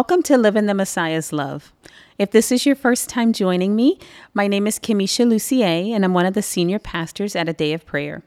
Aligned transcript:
Welcome 0.00 0.22
to 0.22 0.38
Live 0.38 0.56
in 0.56 0.64
the 0.64 0.72
Messiah's 0.72 1.30
Love. 1.30 1.74
If 2.16 2.30
this 2.30 2.50
is 2.50 2.64
your 2.64 2.74
first 2.74 3.10
time 3.10 3.34
joining 3.34 3.76
me, 3.76 3.98
my 4.32 4.46
name 4.46 4.66
is 4.66 4.78
Kimmesha 4.78 5.28
Lucier, 5.28 5.94
and 5.94 6.06
I'm 6.06 6.14
one 6.14 6.24
of 6.24 6.32
the 6.32 6.40
senior 6.40 6.78
pastors 6.78 7.36
at 7.36 7.50
A 7.50 7.52
Day 7.52 7.74
of 7.74 7.84
Prayer. 7.84 8.22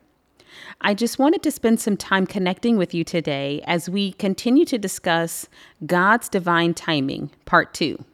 I 0.81 0.93
just 0.93 1.17
wanted 1.17 1.41
to 1.41 1.49
spend 1.49 1.79
some 1.79 1.97
time 1.97 2.27
connecting 2.27 2.77
with 2.77 2.93
you 2.93 3.03
today 3.03 3.63
as 3.65 3.89
we 3.89 4.11
continue 4.11 4.65
to 4.65 4.77
discuss 4.77 5.47
God's 5.83 6.29
divine 6.29 6.75
timing, 6.75 7.31
part 7.45 7.73
two. 7.73 8.05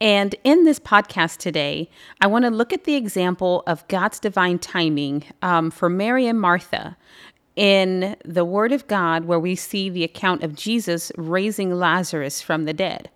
And 0.00 0.34
in 0.44 0.64
this 0.64 0.80
podcast 0.80 1.36
today, 1.36 1.90
I 2.22 2.26
want 2.26 2.46
to 2.46 2.50
look 2.50 2.72
at 2.72 2.84
the 2.84 2.94
example 2.94 3.62
of 3.66 3.86
God's 3.88 4.18
divine 4.18 4.58
timing 4.58 5.24
um, 5.42 5.70
for 5.70 5.90
Mary 5.90 6.26
and 6.26 6.40
Martha 6.40 6.96
in 7.56 8.16
the 8.24 8.44
Word 8.44 8.72
of 8.72 8.86
God, 8.86 9.24
where 9.24 9.38
we 9.38 9.54
see 9.54 9.88
the 9.88 10.04
account 10.04 10.42
of 10.42 10.54
Jesus 10.54 11.12
raising 11.16 11.74
Lazarus 11.74 12.40
from 12.40 12.64
the 12.64 12.72
dead. 12.72 13.10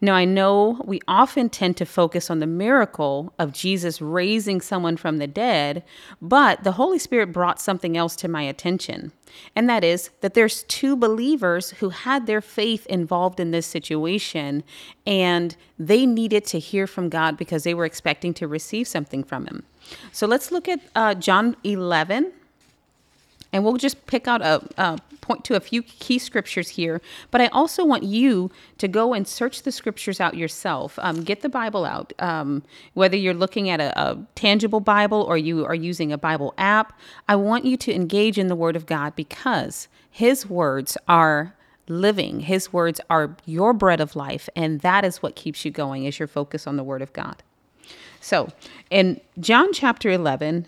Now, 0.00 0.14
I 0.14 0.24
know 0.24 0.80
we 0.84 1.00
often 1.08 1.48
tend 1.48 1.76
to 1.78 1.86
focus 1.86 2.30
on 2.30 2.38
the 2.38 2.46
miracle 2.46 3.32
of 3.38 3.52
Jesus 3.52 4.02
raising 4.02 4.60
someone 4.60 4.96
from 4.96 5.16
the 5.16 5.26
dead, 5.26 5.82
but 6.20 6.64
the 6.64 6.72
Holy 6.72 6.98
Spirit 6.98 7.32
brought 7.32 7.60
something 7.60 7.96
else 7.96 8.14
to 8.16 8.28
my 8.28 8.42
attention. 8.42 9.12
And 9.54 9.68
that 9.68 9.84
is 9.84 10.10
that 10.20 10.34
there's 10.34 10.64
two 10.64 10.96
believers 10.96 11.70
who 11.70 11.90
had 11.90 12.26
their 12.26 12.40
faith 12.40 12.86
involved 12.86 13.40
in 13.40 13.50
this 13.50 13.66
situation, 13.66 14.62
and 15.06 15.56
they 15.78 16.06
needed 16.06 16.44
to 16.46 16.58
hear 16.58 16.86
from 16.86 17.08
God 17.08 17.36
because 17.36 17.64
they 17.64 17.74
were 17.74 17.86
expecting 17.86 18.34
to 18.34 18.46
receive 18.46 18.86
something 18.86 19.24
from 19.24 19.46
Him. 19.46 19.64
So 20.12 20.26
let's 20.26 20.50
look 20.50 20.68
at 20.68 20.80
uh, 20.94 21.14
John 21.14 21.56
11, 21.64 22.32
and 23.52 23.64
we'll 23.64 23.76
just 23.76 24.06
pick 24.06 24.28
out 24.28 24.42
a, 24.42 24.62
a, 24.76 24.98
point 25.20 25.44
to 25.44 25.56
a 25.56 25.60
few 25.60 25.82
key 25.82 26.18
scriptures 26.18 26.68
here. 26.68 27.00
But 27.30 27.40
I 27.40 27.48
also 27.48 27.84
want 27.84 28.04
you 28.04 28.50
to 28.78 28.86
go 28.86 29.12
and 29.12 29.26
search 29.26 29.62
the 29.62 29.72
scriptures 29.72 30.20
out 30.20 30.36
yourself. 30.36 30.98
Um, 31.02 31.24
get 31.24 31.40
the 31.40 31.48
Bible 31.48 31.84
out. 31.84 32.12
Um, 32.20 32.62
whether 32.94 33.16
you're 33.16 33.34
looking 33.34 33.68
at 33.68 33.80
a, 33.80 33.98
a 34.00 34.18
tangible 34.36 34.80
Bible 34.80 35.22
or 35.22 35.36
you 35.36 35.64
are 35.64 35.74
using 35.74 36.12
a 36.12 36.18
Bible 36.18 36.54
app, 36.58 36.98
I 37.28 37.36
want 37.36 37.64
you 37.64 37.76
to 37.76 37.92
engage 37.92 38.38
in 38.38 38.46
the 38.46 38.54
Word 38.54 38.76
of 38.76 38.86
God 38.86 39.16
because 39.16 39.88
His 40.10 40.48
words 40.48 40.96
are 41.08 41.54
living. 41.88 42.40
His 42.40 42.72
words 42.72 43.00
are 43.10 43.36
your 43.44 43.72
bread 43.72 44.00
of 44.00 44.16
life, 44.16 44.48
and 44.56 44.80
that 44.80 45.04
is 45.04 45.22
what 45.22 45.36
keeps 45.36 45.64
you 45.64 45.70
going. 45.70 46.04
Is 46.04 46.18
your 46.18 46.28
focus 46.28 46.66
on 46.66 46.76
the 46.76 46.84
Word 46.84 47.02
of 47.02 47.12
God. 47.12 47.42
So, 48.20 48.48
in 48.90 49.20
John 49.38 49.72
chapter 49.72 50.10
11, 50.10 50.66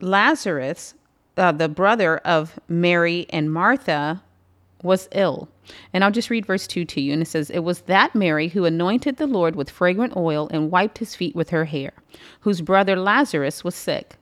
Lazarus 0.00 0.94
uh, 1.38 1.52
the 1.52 1.68
brother 1.68 2.18
of 2.18 2.58
Mary 2.68 3.26
and 3.30 3.52
Martha, 3.52 4.22
was 4.82 5.08
ill. 5.12 5.48
And 5.92 6.04
I'll 6.04 6.10
just 6.10 6.30
read 6.30 6.46
verse 6.46 6.66
2 6.66 6.84
to 6.84 7.00
you. 7.00 7.12
And 7.12 7.22
it 7.22 7.26
says, 7.26 7.50
It 7.50 7.60
was 7.60 7.82
that 7.82 8.14
Mary 8.14 8.48
who 8.48 8.64
anointed 8.64 9.16
the 9.16 9.26
Lord 9.26 9.56
with 9.56 9.70
fragrant 9.70 10.16
oil 10.16 10.48
and 10.50 10.70
wiped 10.70 10.98
his 10.98 11.14
feet 11.14 11.34
with 11.34 11.50
her 11.50 11.64
hair, 11.64 11.92
whose 12.40 12.60
brother 12.60 12.96
Lazarus 12.96 13.64
was 13.64 13.74
sick. 13.74 14.16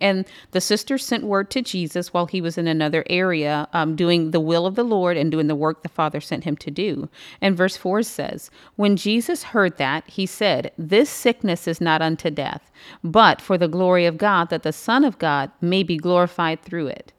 And 0.00 0.24
the 0.52 0.60
sister 0.60 0.98
sent 0.98 1.24
word 1.24 1.50
to 1.50 1.62
Jesus 1.62 2.12
while 2.12 2.26
he 2.26 2.40
was 2.40 2.58
in 2.58 2.66
another 2.66 3.04
area, 3.08 3.68
um, 3.72 3.96
doing 3.96 4.30
the 4.30 4.40
will 4.40 4.66
of 4.66 4.74
the 4.74 4.84
Lord 4.84 5.16
and 5.16 5.30
doing 5.30 5.46
the 5.46 5.54
work 5.54 5.82
the 5.82 5.88
Father 5.88 6.20
sent 6.20 6.44
him 6.44 6.56
to 6.58 6.70
do. 6.70 7.08
And 7.40 7.56
verse 7.56 7.76
4 7.76 8.02
says, 8.02 8.50
When 8.76 8.96
Jesus 8.96 9.42
heard 9.42 9.76
that, 9.78 10.08
he 10.08 10.26
said, 10.26 10.72
This 10.78 11.10
sickness 11.10 11.66
is 11.66 11.80
not 11.80 12.02
unto 12.02 12.30
death, 12.30 12.70
but 13.02 13.40
for 13.40 13.58
the 13.58 13.68
glory 13.68 14.06
of 14.06 14.18
God, 14.18 14.50
that 14.50 14.62
the 14.62 14.72
Son 14.72 15.04
of 15.04 15.18
God 15.18 15.50
may 15.60 15.82
be 15.82 15.96
glorified 15.96 16.62
through 16.62 16.88
it. 16.88 17.12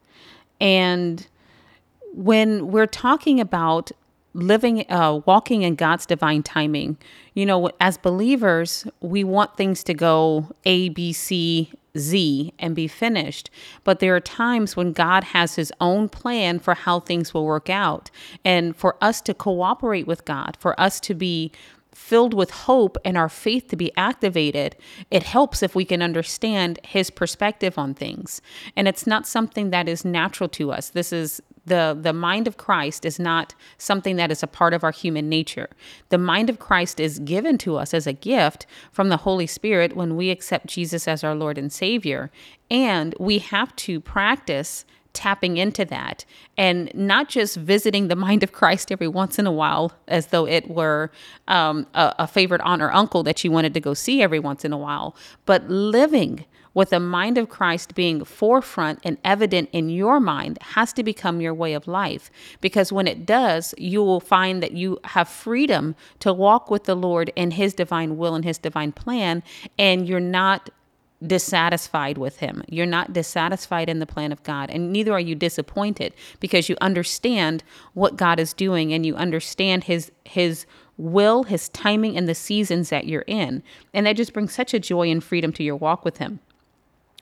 And 0.62 1.28
when 2.14 2.72
we're 2.72 2.88
talking 2.88 3.40
about 3.40 3.92
living 4.34 4.90
uh, 4.92 5.20
walking 5.26 5.64
in 5.64 5.76
god's 5.76 6.06
divine 6.06 6.44
timing 6.44 6.98
you 7.34 7.46
know 7.46 7.70
as 7.80 7.98
believers 7.98 8.86
we 9.02 9.24
want 9.24 9.58
things 9.58 9.84
to 9.84 9.94
go 9.94 10.48
a 10.66 10.90
b 10.90 11.12
c 11.12 11.72
Z 11.98 12.54
and 12.60 12.76
be 12.76 12.88
finished. 12.88 13.50
But 13.84 14.00
there 14.00 14.16
are 14.16 14.20
times 14.20 14.76
when 14.76 14.94
God 14.94 15.24
has 15.26 15.56
his 15.56 15.74
own 15.80 16.10
plan 16.10 16.60
for 16.60 16.74
how 16.74 17.00
things 17.00 17.34
will 17.34 17.46
work 17.46 17.70
out. 17.70 18.10
And 18.46 18.76
for 18.76 18.96
us 19.02 19.22
to 19.22 19.34
cooperate 19.34 20.08
with 20.08 20.26
God, 20.26 20.58
for 20.60 20.80
us 20.80 21.00
to 21.02 21.14
be 21.14 21.52
filled 21.94 22.34
with 22.34 22.52
hope 22.52 22.98
and 23.04 23.18
our 23.18 23.28
faith 23.28 23.68
to 23.68 23.76
be 23.76 23.92
activated, 23.98 24.76
it 25.12 25.24
helps 25.24 25.62
if 25.62 25.76
we 25.76 25.84
can 25.84 26.02
understand 26.02 26.80
his 26.84 27.10
perspective 27.10 27.78
on 27.78 27.94
things. 27.94 28.42
And 28.76 28.88
it's 28.88 29.06
not 29.06 29.28
something 29.28 29.72
that 29.72 29.90
is 29.90 30.06
natural 30.06 30.48
to 30.50 30.72
us. 30.72 30.90
This 30.90 31.12
is 31.12 31.42
the 31.70 31.98
the 32.00 32.14
mind 32.14 32.48
of 32.48 32.58
Christ 32.58 33.06
is 33.06 33.20
not 33.20 33.56
something 33.78 34.18
that 34.18 34.32
is 34.32 34.44
a 34.44 34.48
part 34.48 34.74
of 34.74 34.84
our 34.84 34.92
human 34.92 35.30
nature. 35.30 35.70
The 36.10 36.18
mind 36.18 36.50
of 36.50 36.60
Christ 36.60 37.00
is 37.00 37.20
given 37.20 37.58
to 37.60 37.78
us 37.78 37.94
as 37.94 38.06
a 38.06 38.14
gift 38.14 38.66
from 38.92 39.10
the 39.10 39.18
Holy 39.18 39.48
Spirit 39.48 39.96
when 39.96 40.16
we 40.16 40.30
accept 40.30 40.68
Jesus 40.68 41.08
as 41.08 41.24
our 41.24 41.36
Lord 41.36 41.58
and 41.58 41.72
Savior, 41.72 42.32
and 42.70 43.16
we 43.20 43.40
have 43.40 43.76
to 43.78 44.00
practice 44.00 44.86
tapping 45.14 45.58
into 45.58 45.84
that 45.86 46.24
and 46.58 46.92
not 46.94 47.30
just 47.30 47.58
visiting 47.58 48.08
the 48.08 48.16
mind 48.16 48.44
of 48.44 48.52
Christ 48.52 48.92
every 48.92 49.08
once 49.08 49.40
in 49.40 49.48
a 49.48 49.52
while 49.52 49.92
as 50.08 50.28
though 50.28 50.46
it 50.46 50.70
were 50.70 51.12
um, 51.48 51.88
a, 51.94 52.16
a 52.20 52.28
favorite 52.28 52.62
aunt 52.62 52.82
or 52.82 52.94
uncle 52.94 53.24
that 53.24 53.44
you 53.44 53.52
wanted 53.52 53.74
to 53.74 53.80
go 53.80 53.94
see 53.94 54.22
every 54.22 54.40
once 54.40 54.64
in 54.64 54.72
a 54.72 54.78
while, 54.78 55.16
but 55.46 55.68
living 55.68 56.46
with 56.74 56.92
the 56.92 57.00
mind 57.00 57.38
of 57.38 57.50
Christ 57.50 57.96
being 57.96 58.24
forefront 58.24 59.00
and 59.04 59.18
evident 59.24 59.70
in 59.72 59.90
your 59.90 60.20
mind 60.20 60.58
has 60.62 60.94
to 60.94 61.04
become 61.04 61.42
your 61.42 61.54
way 61.54 61.74
of 61.74 61.88
life. 61.88 62.30
Because 62.62 62.92
when 62.92 63.08
it 63.08 63.26
does, 63.26 63.74
you 63.78 64.04
will 64.04 64.20
find 64.20 64.62
that 64.64 64.74
you 64.74 65.00
have 65.06 65.28
freedom 65.28 65.96
to 66.20 66.34
walk 66.34 66.70
with 66.70 66.86
the 66.86 66.96
Lord 66.96 67.32
in 67.36 67.52
His 67.52 67.74
divine 67.74 68.18
will 68.18 68.36
and 68.36 68.46
His 68.46 68.58
divine 68.58 68.92
plan, 68.92 69.44
and 69.78 70.08
you're 70.08 70.20
not 70.20 70.70
dissatisfied 71.26 72.18
with 72.18 72.38
him. 72.38 72.64
You're 72.70 72.86
not 72.86 73.14
dissatisfied 73.14 73.90
in 73.90 74.00
the 74.00 74.06
plan 74.06 74.32
of 74.32 74.42
God, 74.44 74.70
and 74.70 74.92
neither 74.92 75.12
are 75.12 75.20
you 75.20 75.36
disappointed 75.36 76.14
because 76.40 76.70
you 76.70 76.78
understand 76.80 77.64
what 77.94 78.16
God 78.16 78.40
is 78.40 78.54
doing 78.54 78.94
and 78.94 79.06
you 79.06 79.16
understand 79.16 79.86
his 79.86 80.12
his 80.24 80.66
will, 80.98 81.44
his 81.44 81.70
timing 81.70 82.18
and 82.18 82.28
the 82.28 82.36
seasons 82.36 82.90
that 82.90 83.08
you're 83.08 83.24
in. 83.26 83.64
And 83.94 84.06
that 84.06 84.18
just 84.18 84.34
brings 84.34 84.54
such 84.54 84.74
a 84.74 84.80
joy 84.80 85.10
and 85.10 85.24
freedom 85.24 85.54
to 85.54 85.64
your 85.64 85.78
walk 85.78 86.04
with 86.04 86.18
him. 86.18 86.42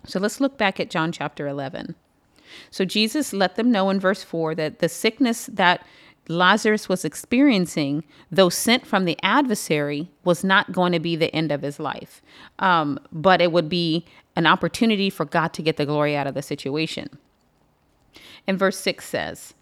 So 0.07 0.19
let's 0.19 0.39
look 0.39 0.57
back 0.57 0.79
at 0.79 0.89
John 0.89 1.11
chapter 1.11 1.47
11. 1.47 1.95
So 2.71 2.85
Jesus 2.85 3.33
let 3.33 3.55
them 3.55 3.71
know 3.71 3.89
in 3.89 3.99
verse 3.99 4.23
4 4.23 4.55
that 4.55 4.79
the 4.79 4.89
sickness 4.89 5.47
that 5.47 5.85
Lazarus 6.29 6.89
was 6.89 7.05
experiencing, 7.05 8.03
though 8.31 8.49
sent 8.49 8.85
from 8.85 9.05
the 9.05 9.17
adversary, 9.23 10.09
was 10.23 10.43
not 10.43 10.71
going 10.71 10.91
to 10.91 10.99
be 10.99 11.15
the 11.15 11.33
end 11.33 11.51
of 11.51 11.61
his 11.61 11.79
life, 11.79 12.21
um, 12.59 12.99
but 13.11 13.41
it 13.41 13.51
would 13.51 13.69
be 13.69 14.05
an 14.35 14.45
opportunity 14.45 15.09
for 15.09 15.25
God 15.25 15.53
to 15.53 15.61
get 15.61 15.77
the 15.77 15.85
glory 15.85 16.15
out 16.15 16.27
of 16.27 16.33
the 16.33 16.41
situation. 16.41 17.09
And 18.45 18.59
verse 18.59 18.77
6 18.79 19.05
says, 19.05 19.53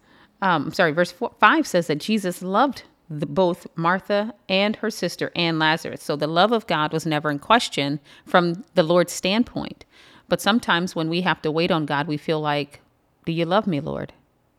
um, 0.42 0.72
sorry, 0.72 0.92
verse 0.92 1.12
four, 1.12 1.32
5 1.40 1.66
says 1.66 1.86
that 1.86 1.98
Jesus 1.98 2.42
loved 2.42 2.82
the, 3.08 3.26
both 3.26 3.66
Martha 3.76 4.34
and 4.48 4.76
her 4.76 4.90
sister 4.90 5.30
and 5.34 5.58
Lazarus. 5.58 6.02
So 6.02 6.16
the 6.16 6.26
love 6.26 6.52
of 6.52 6.66
God 6.66 6.92
was 6.92 7.06
never 7.06 7.30
in 7.30 7.38
question 7.38 8.00
from 8.26 8.64
the 8.74 8.82
Lord's 8.82 9.12
standpoint. 9.12 9.84
But 10.28 10.40
sometimes 10.40 10.96
when 10.96 11.08
we 11.08 11.20
have 11.22 11.42
to 11.42 11.50
wait 11.50 11.70
on 11.70 11.86
God, 11.86 12.06
we 12.06 12.16
feel 12.16 12.40
like, 12.40 12.80
Do 13.24 13.32
you 13.32 13.44
love 13.44 13.66
me, 13.66 13.80
Lord? 13.80 14.12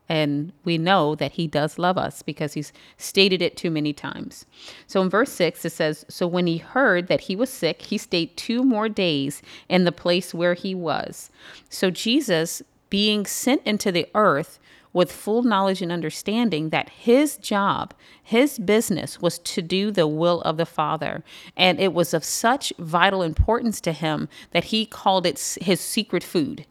And 0.08 0.52
we 0.64 0.78
know 0.78 1.14
that 1.16 1.32
he 1.32 1.46
does 1.46 1.78
love 1.78 1.98
us 1.98 2.22
because 2.22 2.54
he's 2.54 2.72
stated 2.96 3.42
it 3.42 3.58
too 3.58 3.70
many 3.70 3.92
times. 3.92 4.46
So 4.86 5.02
in 5.02 5.10
verse 5.10 5.30
6, 5.32 5.64
it 5.66 5.72
says 5.72 6.06
So 6.08 6.26
when 6.26 6.46
he 6.46 6.56
heard 6.56 7.08
that 7.08 7.22
he 7.22 7.36
was 7.36 7.50
sick, 7.50 7.82
he 7.82 7.98
stayed 7.98 8.36
two 8.36 8.62
more 8.62 8.88
days 8.88 9.42
in 9.68 9.84
the 9.84 9.92
place 9.92 10.32
where 10.32 10.54
he 10.54 10.74
was. 10.74 11.30
So 11.68 11.90
Jesus, 11.90 12.62
being 12.88 13.26
sent 13.26 13.62
into 13.66 13.92
the 13.92 14.08
earth, 14.14 14.58
with 14.92 15.12
full 15.12 15.42
knowledge 15.42 15.82
and 15.82 15.92
understanding 15.92 16.70
that 16.70 16.88
his 16.88 17.36
job, 17.36 17.94
his 18.22 18.58
business 18.58 19.20
was 19.20 19.38
to 19.40 19.62
do 19.62 19.90
the 19.90 20.06
will 20.06 20.40
of 20.42 20.56
the 20.56 20.66
Father. 20.66 21.22
And 21.56 21.78
it 21.78 21.92
was 21.92 22.14
of 22.14 22.24
such 22.24 22.72
vital 22.78 23.22
importance 23.22 23.80
to 23.82 23.92
him 23.92 24.28
that 24.52 24.64
he 24.64 24.86
called 24.86 25.26
it 25.26 25.58
his 25.60 25.80
secret 25.80 26.24
food. 26.24 26.66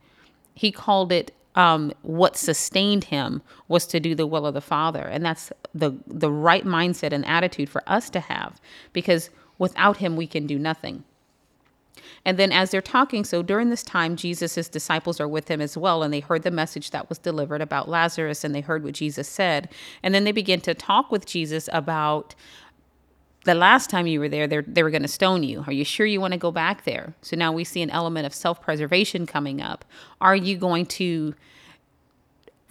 He 0.53 0.71
called 0.71 1.11
it 1.11 1.33
um, 1.55 1.91
what 2.03 2.37
sustained 2.37 3.05
him 3.05 3.41
was 3.67 3.87
to 3.87 3.99
do 3.99 4.13
the 4.13 4.27
will 4.27 4.45
of 4.45 4.53
the 4.53 4.61
Father. 4.61 5.01
And 5.01 5.25
that's 5.25 5.51
the, 5.73 5.93
the 6.05 6.31
right 6.31 6.65
mindset 6.65 7.13
and 7.13 7.25
attitude 7.25 7.69
for 7.69 7.83
us 7.87 8.09
to 8.11 8.19
have 8.19 8.61
because 8.93 9.29
without 9.57 9.97
him, 9.97 10.15
we 10.15 10.27
can 10.27 10.45
do 10.45 10.59
nothing. 10.59 11.03
And 12.25 12.38
then 12.38 12.51
as 12.51 12.71
they're 12.71 12.81
talking, 12.81 13.23
so 13.23 13.41
during 13.41 13.69
this 13.69 13.83
time, 13.83 14.15
Jesus' 14.15 14.69
disciples 14.69 15.19
are 15.19 15.27
with 15.27 15.47
him 15.47 15.61
as 15.61 15.77
well, 15.77 16.03
and 16.03 16.13
they 16.13 16.19
heard 16.19 16.44
the 16.44 16.51
message 16.51 16.91
that 16.91 17.09
was 17.09 17.17
delivered 17.17 17.61
about 17.61 17.89
Lazarus, 17.89 18.44
and 18.44 18.53
they 18.53 18.61
heard 18.61 18.83
what 18.83 18.94
Jesus 18.94 19.27
said. 19.27 19.69
And 20.03 20.13
then 20.13 20.23
they 20.23 20.31
begin 20.31 20.61
to 20.61 20.73
talk 20.73 21.11
with 21.11 21.25
Jesus 21.25 21.69
about 21.71 22.35
the 23.47 23.55
last 23.55 23.89
time 23.89 24.07
you 24.07 24.19
were 24.19 24.27
there, 24.29 24.45
they 24.47 24.83
were 24.83 24.89
going 24.89 25.01
to 25.01 25.07
stone 25.07 25.41
you. 25.41 25.63
Are 25.65 25.73
you 25.73 25.85
sure 25.85 26.05
you 26.05 26.19
want 26.19 26.33
to 26.33 26.38
go 26.38 26.51
back 26.51 26.83
there? 26.83 27.13
So 27.21 27.38
now 27.38 27.53
we 27.53 27.63
see 27.63 27.81
an 27.81 27.89
element 27.89 28.25
of 28.25 28.33
self 28.35 28.61
preservation 28.61 29.25
coming 29.25 29.61
up. 29.61 29.85
Are 30.19 30.35
you 30.35 30.57
going 30.57 30.85
to 30.88 31.33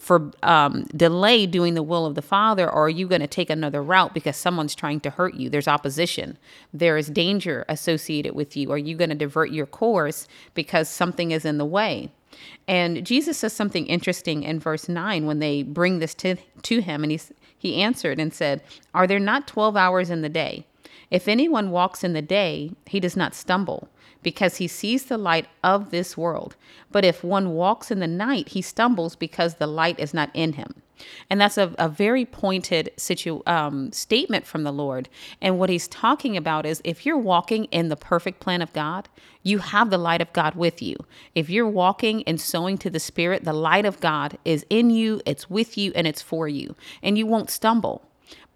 for 0.06 0.30
um, 0.44 0.84
delay 0.96 1.46
doing 1.46 1.74
the 1.74 1.82
will 1.82 2.06
of 2.06 2.14
the 2.14 2.22
Father, 2.22 2.70
or 2.70 2.84
are 2.84 2.88
you 2.88 3.08
going 3.08 3.22
to 3.22 3.26
take 3.26 3.50
another 3.50 3.82
route 3.82 4.14
because 4.14 4.36
someone's 4.36 4.76
trying 4.76 5.00
to 5.00 5.10
hurt 5.10 5.34
you? 5.34 5.50
There's 5.50 5.66
opposition, 5.66 6.38
there 6.72 6.96
is 6.96 7.08
danger 7.08 7.64
associated 7.68 8.32
with 8.32 8.56
you. 8.56 8.70
Are 8.70 8.78
you 8.78 8.96
going 8.96 9.10
to 9.10 9.16
divert 9.16 9.50
your 9.50 9.66
course 9.66 10.28
because 10.54 10.88
something 10.88 11.32
is 11.32 11.44
in 11.44 11.58
the 11.58 11.64
way? 11.64 12.12
And 12.68 13.04
Jesus 13.04 13.38
says 13.38 13.52
something 13.52 13.84
interesting 13.88 14.44
in 14.44 14.60
verse 14.60 14.88
9 14.88 15.26
when 15.26 15.40
they 15.40 15.64
bring 15.64 15.98
this 15.98 16.14
to, 16.14 16.36
to 16.62 16.80
him, 16.80 17.02
and 17.02 17.10
he, 17.10 17.20
he 17.58 17.82
answered 17.82 18.20
and 18.20 18.32
said, 18.32 18.62
Are 18.94 19.08
there 19.08 19.18
not 19.18 19.48
12 19.48 19.76
hours 19.76 20.08
in 20.08 20.22
the 20.22 20.28
day? 20.28 20.66
If 21.10 21.26
anyone 21.26 21.72
walks 21.72 22.04
in 22.04 22.12
the 22.12 22.22
day, 22.22 22.70
he 22.86 23.00
does 23.00 23.16
not 23.16 23.34
stumble 23.34 23.88
because 24.22 24.56
he 24.56 24.68
sees 24.68 25.04
the 25.04 25.18
light 25.18 25.46
of 25.62 25.90
this 25.90 26.16
world. 26.16 26.56
But 26.90 27.04
if 27.04 27.22
one 27.22 27.50
walks 27.50 27.90
in 27.90 28.00
the 28.00 28.06
night, 28.06 28.50
he 28.50 28.62
stumbles 28.62 29.16
because 29.16 29.54
the 29.54 29.66
light 29.66 29.98
is 29.98 30.14
not 30.14 30.30
in 30.34 30.54
him. 30.54 30.82
And 31.28 31.40
that's 31.40 31.58
a, 31.58 31.74
a 31.78 31.88
very 31.88 32.24
pointed 32.24 32.90
situ, 32.96 33.42
um, 33.46 33.92
statement 33.92 34.46
from 34.46 34.62
the 34.62 34.72
Lord. 34.72 35.08
And 35.40 35.58
what 35.58 35.68
he's 35.68 35.88
talking 35.88 36.36
about 36.36 36.64
is 36.64 36.80
if 36.84 37.04
you're 37.04 37.18
walking 37.18 37.64
in 37.66 37.88
the 37.88 37.96
perfect 37.96 38.40
plan 38.40 38.62
of 38.62 38.72
God, 38.72 39.08
you 39.42 39.58
have 39.58 39.90
the 39.90 39.98
light 39.98 40.20
of 40.20 40.32
God 40.32 40.54
with 40.54 40.80
you. 40.80 40.96
If 41.34 41.50
you're 41.50 41.68
walking 41.68 42.22
and 42.24 42.40
sowing 42.40 42.78
to 42.78 42.90
the 42.90 43.00
Spirit, 43.00 43.44
the 43.44 43.52
light 43.52 43.84
of 43.84 44.00
God 44.00 44.38
is 44.44 44.64
in 44.70 44.90
you, 44.90 45.20
it's 45.26 45.50
with 45.50 45.76
you, 45.76 45.92
and 45.94 46.06
it's 46.06 46.22
for 46.22 46.48
you. 46.48 46.74
And 47.02 47.18
you 47.18 47.26
won't 47.26 47.50
stumble. 47.50 48.02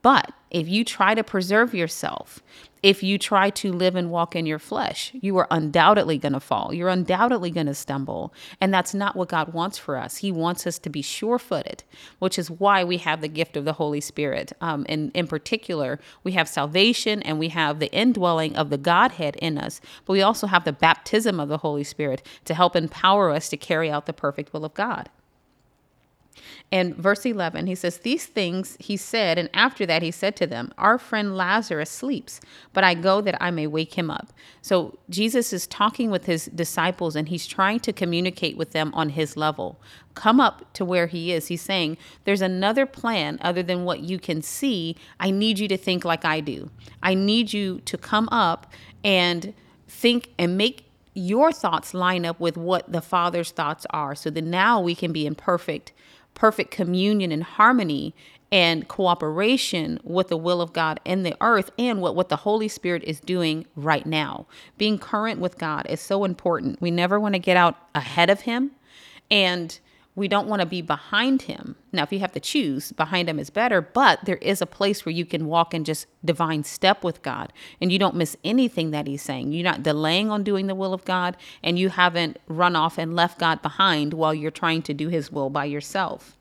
But 0.02 0.32
if 0.50 0.69
you 0.69 0.85
try 0.85 1.14
to 1.14 1.23
preserve 1.23 1.75
yourself, 1.75 2.43
if 2.82 3.02
you 3.02 3.19
try 3.19 3.50
to 3.50 3.73
live 3.73 3.94
and 3.94 4.11
walk 4.11 4.35
in 4.35 4.47
your 4.47 4.58
flesh, 4.58 5.12
you 5.20 5.37
are 5.37 5.47
undoubtedly 5.50 6.17
going 6.17 6.32
to 6.32 6.41
fall. 6.41 6.73
You're 6.73 6.88
undoubtedly 6.88 7.50
going 7.50 7.67
to 7.67 7.75
stumble. 7.75 8.32
And 8.61 8.73
that's 8.73 8.94
not 8.94 9.14
what 9.14 9.29
God 9.29 9.52
wants 9.52 9.76
for 9.76 9.97
us. 9.97 10.19
He 10.19 10.32
wants 10.32 10.67
us 10.67 10.79
to 10.79 10.91
be 10.91 11.02
sure 11.02 11.38
footed, 11.38 11.85
which 12.20 12.38
is 12.38 12.50
why 12.50 12.82
we 12.82 12.97
have 12.99 13.20
the 13.20 13.29
gift 13.29 13.56
of 13.56 13.67
the 13.67 13.75
Holy 13.75 14.00
Spirit. 14.00 14.52
Um, 14.62 14.87
and 14.88 15.11
in 15.14 15.26
particular, 15.26 16.00
we 16.25 16.32
have 16.32 16.49
salvation 16.49 17.23
and 17.23 17.38
we 17.38 17.49
have 17.49 17.81
the 17.81 17.93
indwelling 17.93 18.56
of 18.56 18.70
the 18.70 18.79
Godhead 18.79 19.37
in 19.37 19.58
us, 19.58 19.81
but 20.06 20.14
we 20.14 20.23
also 20.23 20.46
have 20.46 20.64
the 20.64 20.73
baptism 20.73 21.38
of 21.38 21.50
the 21.50 21.58
Holy 21.58 21.85
Spirit 21.85 22.23
to 22.46 22.55
help 22.55 22.75
empower 22.75 23.31
us 23.31 23.50
to 23.50 23.56
carry 23.58 23.91
out 23.91 24.06
the 24.06 24.12
perfect 24.12 24.55
will 24.55 24.64
of 24.64 24.73
God. 24.73 25.11
And 26.72 26.94
verse 26.94 27.26
11, 27.26 27.67
he 27.67 27.75
says, 27.75 27.99
These 27.99 28.26
things 28.26 28.76
he 28.78 28.96
said, 28.96 29.38
and 29.38 29.50
after 29.52 29.84
that 29.87 30.02
he 30.02 30.12
said 30.12 30.37
to 30.37 30.46
them, 30.46 30.72
Our 30.78 30.99
friend 30.99 31.37
Lazarus 31.37 31.90
sleeps, 31.90 32.40
but 32.72 32.84
I 32.84 32.94
go 32.94 33.20
that 33.22 33.37
I 33.43 33.50
may 33.50 33.67
wake 33.67 33.94
him 33.94 34.08
up. 34.08 34.32
So 34.62 34.96
Jesus 35.08 35.52
is 35.52 35.67
talking 35.67 36.11
with 36.11 36.26
his 36.26 36.44
disciples 36.46 37.17
and 37.17 37.28
he's 37.28 37.46
trying 37.46 37.81
to 37.81 37.93
communicate 37.93 38.56
with 38.56 38.70
them 38.70 38.93
on 38.94 39.11
his 39.11 39.37
level. 39.37 39.81
Come 40.14 40.38
up 40.38 40.72
to 40.75 40.84
where 40.84 41.08
he 41.08 41.32
is. 41.32 41.49
He's 41.49 41.62
saying, 41.62 41.96
There's 42.25 42.43
another 42.43 42.87
plan 42.87 43.38
other 43.40 43.64
than 43.64 43.84
what 43.84 44.00
you 44.00 44.20
can 44.20 44.40
see. 44.40 44.96
I 45.19 45.32
need 45.32 45.58
you 45.58 45.67
to 45.69 45.76
think 45.76 46.05
like 46.05 46.25
I 46.25 46.38
do. 46.38 46.70
I 47.02 47.14
need 47.14 47.52
you 47.52 47.81
to 47.81 47.99
come 47.99 48.28
up 48.31 48.72
and 49.02 49.55
think 49.88 50.31
and 50.38 50.56
make 50.56 50.87
your 51.14 51.50
thoughts 51.50 51.93
line 51.94 52.25
up 52.25 52.38
with 52.38 52.56
what 52.56 52.93
the 52.93 53.00
Father's 53.00 53.50
thoughts 53.50 53.87
are 53.90 54.14
so 54.14 54.31
that 54.31 54.44
now 54.44 54.81
we 54.81 54.94
can 54.94 55.12
be 55.12 55.26
in 55.26 55.34
perfect 55.34 55.93
perfect 56.40 56.70
communion 56.70 57.31
and 57.31 57.44
harmony 57.44 58.14
and 58.50 58.88
cooperation 58.88 60.00
with 60.02 60.28
the 60.28 60.38
will 60.38 60.62
of 60.62 60.72
God 60.72 60.98
in 61.04 61.22
the 61.22 61.37
earth 61.42 61.70
and 61.78 62.00
what, 62.00 62.16
what 62.16 62.31
the 62.31 62.37
Holy 62.37 62.66
Spirit 62.66 63.04
is 63.04 63.20
doing 63.20 63.66
right 63.76 64.06
now. 64.06 64.46
Being 64.78 64.98
current 64.98 65.38
with 65.38 65.58
God 65.58 65.87
is 65.90 66.00
so 66.00 66.25
important. 66.25 66.81
We 66.81 66.90
never 66.90 67.20
want 67.20 67.34
to 67.34 67.38
get 67.38 67.58
out 67.58 67.76
ahead 67.94 68.31
of 68.31 68.40
Him 68.40 68.70
and 69.31 69.78
we 70.16 70.28
don't 70.28 70.48
want 70.48 70.60
to 70.60 70.66
be 70.66 70.82
behind 70.82 71.42
Him. 71.42 71.76
Now, 71.92 72.02
if 72.02 72.12
you 72.12 72.18
have 72.18 72.32
to 72.32 72.40
choose, 72.40 72.92
behind 72.92 73.28
Him 73.28 73.38
is 73.38 73.50
better, 73.50 73.80
but 73.80 74.24
there 74.24 74.36
is 74.36 74.60
a 74.60 74.66
place 74.66 75.04
where 75.04 75.14
you 75.14 75.24
can 75.24 75.46
walk 75.46 75.72
in 75.72 75.84
just 75.84 76.06
divine 76.24 76.64
step 76.64 77.04
with 77.04 77.22
God 77.22 77.52
and 77.80 77.92
you 77.92 77.98
don't 77.98 78.16
miss 78.16 78.36
anything 78.42 78.90
that 78.90 79.06
He's 79.06 79.22
saying. 79.22 79.52
You're 79.52 79.64
not 79.64 79.82
delaying 79.82 80.30
on 80.30 80.42
doing 80.42 80.66
the 80.66 80.74
will 80.74 80.92
of 80.92 81.04
God 81.04 81.36
and 81.62 81.78
you 81.78 81.90
haven't 81.90 82.38
run 82.48 82.74
off 82.74 82.98
and 82.98 83.14
left 83.14 83.38
God 83.38 83.62
behind 83.62 84.12
while 84.14 84.34
you're 84.34 84.50
trying 84.50 84.82
to 84.82 84.94
do 84.94 85.08
His 85.08 85.30
will 85.30 85.48
by 85.48 85.64
yourself. 85.64 86.36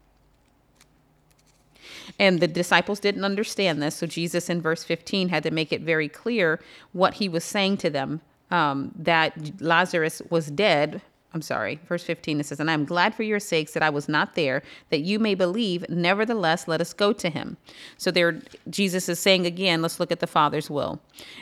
And 2.17 2.39
the 2.39 2.47
disciples 2.47 2.99
didn't 2.99 3.23
understand 3.23 3.81
this. 3.81 3.95
So 3.95 4.07
Jesus 4.07 4.49
in 4.49 4.61
verse 4.61 4.83
15 4.83 5.29
had 5.29 5.43
to 5.43 5.51
make 5.51 5.71
it 5.71 5.81
very 5.81 6.09
clear 6.09 6.59
what 6.91 7.15
he 7.15 7.29
was 7.29 7.43
saying 7.43 7.77
to 7.77 7.89
them 7.89 8.21
um, 8.51 8.91
that 8.97 9.61
Lazarus 9.61 10.21
was 10.29 10.47
dead. 10.47 11.01
I'm 11.31 11.43
sorry, 11.43 11.79
verse 11.87 12.03
15 12.03 12.39
it 12.39 12.47
says, 12.47 12.59
And 12.59 12.71
I 12.71 12.73
am 12.73 12.85
glad 12.85 13.13
for 13.13 13.21
your 13.21 13.39
sakes 13.39 13.73
that 13.73 13.83
I 13.83 13.91
was 13.91 14.09
not 14.09 14.33
there, 14.33 14.63
that 14.89 15.01
you 15.01 15.19
may 15.19 15.35
believe. 15.35 15.87
Nevertheless, 15.87 16.67
let 16.67 16.81
us 16.81 16.91
go 16.91 17.13
to 17.13 17.29
him. 17.29 17.55
So 17.97 18.09
there, 18.09 18.41
Jesus 18.69 19.07
is 19.07 19.19
saying 19.19 19.45
again, 19.45 19.83
let's 19.83 19.99
look 19.99 20.11
at 20.11 20.21
the 20.21 20.27
Father's 20.27 20.71
will. 20.71 20.99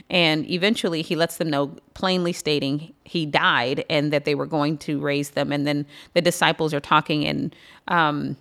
And 0.09 0.49
eventually 0.49 1.01
he 1.01 1.15
lets 1.15 1.37
them 1.37 1.49
know, 1.49 1.67
plainly 1.93 2.33
stating 2.33 2.93
he 3.05 3.25
died 3.25 3.85
and 3.89 4.11
that 4.11 4.25
they 4.25 4.35
were 4.35 4.45
going 4.45 4.77
to 4.79 4.99
raise 4.99 5.31
them. 5.31 5.53
And 5.53 5.65
then 5.65 5.85
the 6.13 6.21
disciples 6.21 6.73
are 6.73 6.81
talking 6.81 7.25
and 7.25 7.55
um, 7.87 8.35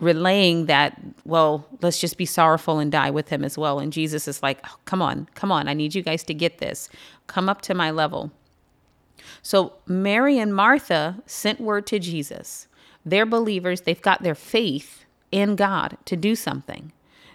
relaying 0.00 0.66
that, 0.66 1.00
well, 1.24 1.66
let's 1.80 1.98
just 1.98 2.18
be 2.18 2.26
sorrowful 2.26 2.78
and 2.78 2.92
die 2.92 3.10
with 3.10 3.30
him 3.30 3.42
as 3.42 3.56
well. 3.56 3.78
And 3.78 3.90
Jesus 3.90 4.28
is 4.28 4.42
like, 4.42 4.58
oh, 4.66 4.76
come 4.84 5.00
on, 5.00 5.28
come 5.34 5.50
on. 5.50 5.66
I 5.66 5.72
need 5.72 5.94
you 5.94 6.02
guys 6.02 6.22
to 6.24 6.34
get 6.34 6.58
this. 6.58 6.90
Come 7.26 7.48
up 7.48 7.62
to 7.62 7.74
my 7.74 7.90
level. 7.90 8.30
So 9.42 9.74
Mary 9.86 10.38
and 10.38 10.54
Martha 10.54 11.22
sent 11.26 11.60
word 11.60 11.86
to 11.88 11.98
Jesus. 11.98 12.66
They're 13.04 13.26
believers, 13.26 13.82
they've 13.82 14.00
got 14.00 14.22
their 14.22 14.34
faith 14.34 15.04
in 15.30 15.56
God 15.56 15.96
to 16.04 16.16
do 16.16 16.34
something. 16.34 16.92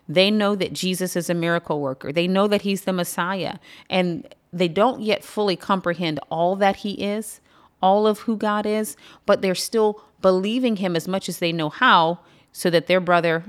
They 0.07 0.29
know 0.29 0.55
that 0.55 0.73
Jesus 0.73 1.15
is 1.15 1.29
a 1.29 1.33
miracle 1.33 1.79
worker. 1.79 2.11
They 2.11 2.27
know 2.27 2.47
that 2.47 2.63
he's 2.63 2.81
the 2.81 2.93
Messiah. 2.93 3.55
And 3.89 4.33
they 4.51 4.67
don't 4.67 5.01
yet 5.01 5.23
fully 5.23 5.55
comprehend 5.55 6.19
all 6.29 6.55
that 6.57 6.77
he 6.77 6.93
is, 6.93 7.39
all 7.81 8.05
of 8.05 8.19
who 8.19 8.37
God 8.37 8.65
is, 8.65 8.95
but 9.25 9.41
they're 9.41 9.55
still 9.55 10.01
believing 10.21 10.77
him 10.77 10.95
as 10.95 11.07
much 11.07 11.27
as 11.27 11.39
they 11.39 11.51
know 11.51 11.69
how 11.69 12.19
so 12.51 12.69
that 12.69 12.87
their 12.87 12.99
brother 12.99 13.45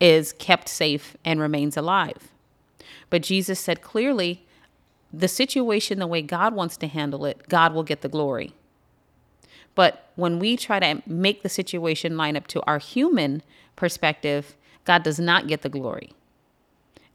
is 0.00 0.32
kept 0.34 0.68
safe 0.68 1.16
and 1.24 1.40
remains 1.40 1.76
alive. 1.76 2.30
But 3.10 3.22
Jesus 3.22 3.58
said 3.58 3.82
clearly, 3.82 4.45
the 5.12 5.28
situation 5.28 5.98
the 5.98 6.06
way 6.06 6.22
God 6.22 6.54
wants 6.54 6.76
to 6.78 6.86
handle 6.86 7.24
it, 7.24 7.48
God 7.48 7.74
will 7.74 7.82
get 7.82 8.02
the 8.02 8.08
glory. 8.08 8.52
But 9.74 10.10
when 10.16 10.38
we 10.38 10.56
try 10.56 10.80
to 10.80 11.02
make 11.06 11.42
the 11.42 11.48
situation 11.48 12.16
line 12.16 12.36
up 12.36 12.46
to 12.48 12.62
our 12.66 12.78
human 12.78 13.42
perspective, 13.76 14.56
God 14.84 15.02
does 15.02 15.18
not 15.18 15.46
get 15.46 15.62
the 15.62 15.68
glory. 15.68 16.12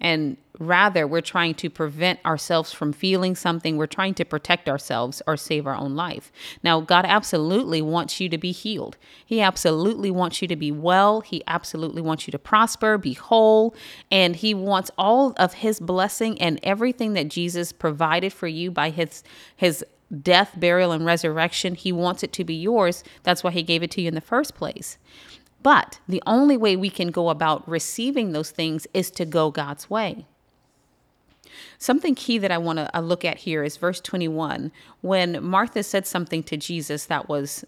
And 0.01 0.37
rather, 0.59 1.07
we're 1.07 1.21
trying 1.21 1.53
to 1.55 1.69
prevent 1.69 2.19
ourselves 2.25 2.73
from 2.73 2.91
feeling 2.91 3.35
something. 3.35 3.77
We're 3.77 3.85
trying 3.85 4.15
to 4.15 4.25
protect 4.25 4.67
ourselves 4.67 5.21
or 5.27 5.37
save 5.37 5.67
our 5.67 5.75
own 5.75 5.95
life. 5.95 6.31
Now, 6.63 6.81
God 6.81 7.05
absolutely 7.05 7.83
wants 7.83 8.19
you 8.19 8.27
to 8.29 8.37
be 8.37 8.51
healed. 8.51 8.97
He 9.23 9.41
absolutely 9.41 10.09
wants 10.09 10.41
you 10.41 10.47
to 10.47 10.55
be 10.55 10.71
well. 10.71 11.21
He 11.21 11.43
absolutely 11.45 12.01
wants 12.01 12.27
you 12.27 12.31
to 12.31 12.39
prosper, 12.39 12.97
be 12.97 13.13
whole. 13.13 13.75
And 14.09 14.35
He 14.35 14.53
wants 14.53 14.89
all 14.97 15.33
of 15.37 15.53
His 15.53 15.79
blessing 15.79 16.41
and 16.41 16.59
everything 16.63 17.13
that 17.13 17.29
Jesus 17.29 17.71
provided 17.71 18.33
for 18.33 18.47
you 18.47 18.71
by 18.71 18.89
His, 18.89 19.23
His 19.55 19.85
death, 20.21 20.55
burial, 20.57 20.91
and 20.91 21.05
resurrection. 21.05 21.75
He 21.75 21.91
wants 21.91 22.23
it 22.23 22.33
to 22.33 22.43
be 22.43 22.55
yours. 22.55 23.03
That's 23.23 23.43
why 23.43 23.51
He 23.51 23.63
gave 23.63 23.83
it 23.83 23.91
to 23.91 24.01
you 24.01 24.07
in 24.07 24.15
the 24.15 24.21
first 24.21 24.55
place. 24.55 24.97
But 25.63 25.99
the 26.07 26.23
only 26.25 26.57
way 26.57 26.75
we 26.75 26.89
can 26.89 27.11
go 27.11 27.29
about 27.29 27.67
receiving 27.67 28.31
those 28.31 28.51
things 28.51 28.87
is 28.93 29.11
to 29.11 29.25
go 29.25 29.51
God's 29.51 29.89
way. 29.89 30.25
Something 31.77 32.15
key 32.15 32.37
that 32.37 32.51
I 32.51 32.57
want 32.57 32.77
to 32.77 32.95
uh, 32.97 33.01
look 33.01 33.25
at 33.25 33.39
here 33.39 33.63
is 33.63 33.77
verse 33.77 33.99
21, 33.99 34.71
when 35.01 35.43
Martha 35.43 35.83
said 35.83 36.07
something 36.07 36.43
to 36.43 36.57
Jesus 36.57 37.05
that 37.05 37.27
was 37.27 37.65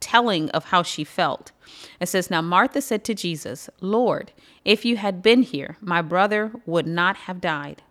telling 0.00 0.50
of 0.50 0.66
how 0.66 0.82
she 0.82 1.04
felt. 1.04 1.52
It 2.00 2.06
says, 2.06 2.30
Now 2.30 2.40
Martha 2.40 2.80
said 2.80 3.04
to 3.04 3.14
Jesus, 3.14 3.68
Lord, 3.80 4.32
if 4.64 4.84
you 4.84 4.96
had 4.96 5.22
been 5.22 5.42
here, 5.42 5.76
my 5.80 6.02
brother 6.02 6.52
would 6.66 6.86
not 6.86 7.16
have 7.16 7.40
died. 7.40 7.82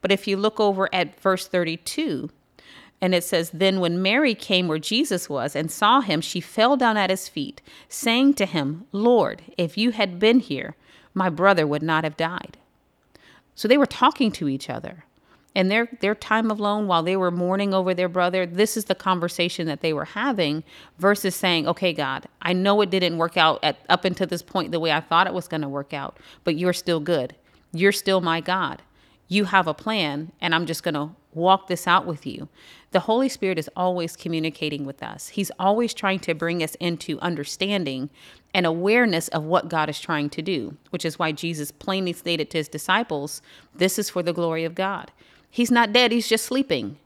But 0.00 0.12
if 0.12 0.26
you 0.26 0.36
look 0.36 0.58
over 0.58 0.88
at 0.92 1.20
verse 1.20 1.46
32, 1.46 2.30
and 3.02 3.16
it 3.16 3.24
says, 3.24 3.50
Then 3.50 3.80
when 3.80 4.00
Mary 4.00 4.34
came 4.34 4.68
where 4.68 4.78
Jesus 4.78 5.28
was 5.28 5.56
and 5.56 5.70
saw 5.70 6.00
him, 6.00 6.20
she 6.20 6.40
fell 6.40 6.76
down 6.76 6.96
at 6.96 7.10
his 7.10 7.28
feet, 7.28 7.60
saying 7.88 8.34
to 8.34 8.46
him, 8.46 8.86
Lord, 8.92 9.42
if 9.58 9.76
you 9.76 9.90
had 9.90 10.20
been 10.20 10.38
here, 10.38 10.76
my 11.12 11.28
brother 11.28 11.66
would 11.66 11.82
not 11.82 12.04
have 12.04 12.16
died. 12.16 12.56
So 13.56 13.66
they 13.66 13.76
were 13.76 13.86
talking 13.86 14.30
to 14.32 14.48
each 14.48 14.70
other. 14.70 15.04
And 15.54 15.70
their, 15.70 15.88
their 16.00 16.14
time 16.14 16.50
alone, 16.50 16.86
while 16.86 17.02
they 17.02 17.16
were 17.16 17.30
mourning 17.30 17.74
over 17.74 17.92
their 17.92 18.08
brother, 18.08 18.46
this 18.46 18.76
is 18.76 18.86
the 18.86 18.94
conversation 18.94 19.66
that 19.66 19.82
they 19.82 19.92
were 19.92 20.06
having 20.06 20.62
versus 20.98 21.34
saying, 21.34 21.66
Okay, 21.68 21.92
God, 21.92 22.26
I 22.40 22.52
know 22.52 22.80
it 22.80 22.90
didn't 22.90 23.18
work 23.18 23.36
out 23.36 23.58
at, 23.64 23.78
up 23.88 24.04
until 24.04 24.28
this 24.28 24.42
point 24.42 24.70
the 24.70 24.80
way 24.80 24.92
I 24.92 25.00
thought 25.00 25.26
it 25.26 25.34
was 25.34 25.48
going 25.48 25.60
to 25.60 25.68
work 25.68 25.92
out, 25.92 26.18
but 26.44 26.56
you're 26.56 26.72
still 26.72 27.00
good. 27.00 27.34
You're 27.72 27.92
still 27.92 28.20
my 28.20 28.40
God. 28.40 28.80
You 29.28 29.44
have 29.44 29.66
a 29.66 29.74
plan, 29.74 30.30
and 30.40 30.54
I'm 30.54 30.66
just 30.66 30.82
going 30.82 30.94
to 30.94 31.10
walk 31.34 31.66
this 31.66 31.86
out 31.86 32.06
with 32.06 32.26
you. 32.26 32.48
The 32.92 33.00
Holy 33.00 33.30
Spirit 33.30 33.58
is 33.58 33.70
always 33.74 34.16
communicating 34.16 34.84
with 34.84 35.02
us. 35.02 35.28
He's 35.28 35.50
always 35.58 35.94
trying 35.94 36.20
to 36.20 36.34
bring 36.34 36.62
us 36.62 36.74
into 36.74 37.18
understanding 37.20 38.10
and 38.54 38.66
awareness 38.66 39.28
of 39.28 39.44
what 39.44 39.70
God 39.70 39.88
is 39.88 39.98
trying 39.98 40.28
to 40.30 40.42
do, 40.42 40.76
which 40.90 41.06
is 41.06 41.18
why 41.18 41.32
Jesus 41.32 41.70
plainly 41.70 42.12
stated 42.12 42.50
to 42.50 42.58
his 42.58 42.68
disciples, 42.68 43.40
This 43.74 43.98
is 43.98 44.10
for 44.10 44.22
the 44.22 44.34
glory 44.34 44.64
of 44.64 44.74
God. 44.74 45.10
He's 45.50 45.70
not 45.70 45.92
dead, 45.94 46.12
he's 46.12 46.28
just 46.28 46.44
sleeping. 46.44 46.98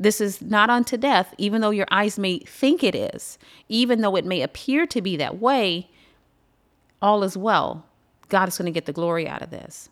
This 0.00 0.22
is 0.22 0.40
not 0.40 0.70
unto 0.70 0.96
death, 0.96 1.34
even 1.36 1.60
though 1.60 1.70
your 1.70 1.86
eyes 1.90 2.18
may 2.18 2.38
think 2.38 2.82
it 2.82 2.94
is, 2.94 3.38
even 3.68 4.00
though 4.00 4.16
it 4.16 4.24
may 4.24 4.40
appear 4.40 4.86
to 4.86 5.02
be 5.02 5.18
that 5.18 5.38
way, 5.38 5.90
all 7.02 7.22
is 7.22 7.36
well. 7.36 7.84
God 8.30 8.48
is 8.48 8.56
going 8.56 8.66
to 8.66 8.72
get 8.72 8.86
the 8.86 8.92
glory 8.92 9.28
out 9.28 9.42
of 9.42 9.50
this. 9.50 9.90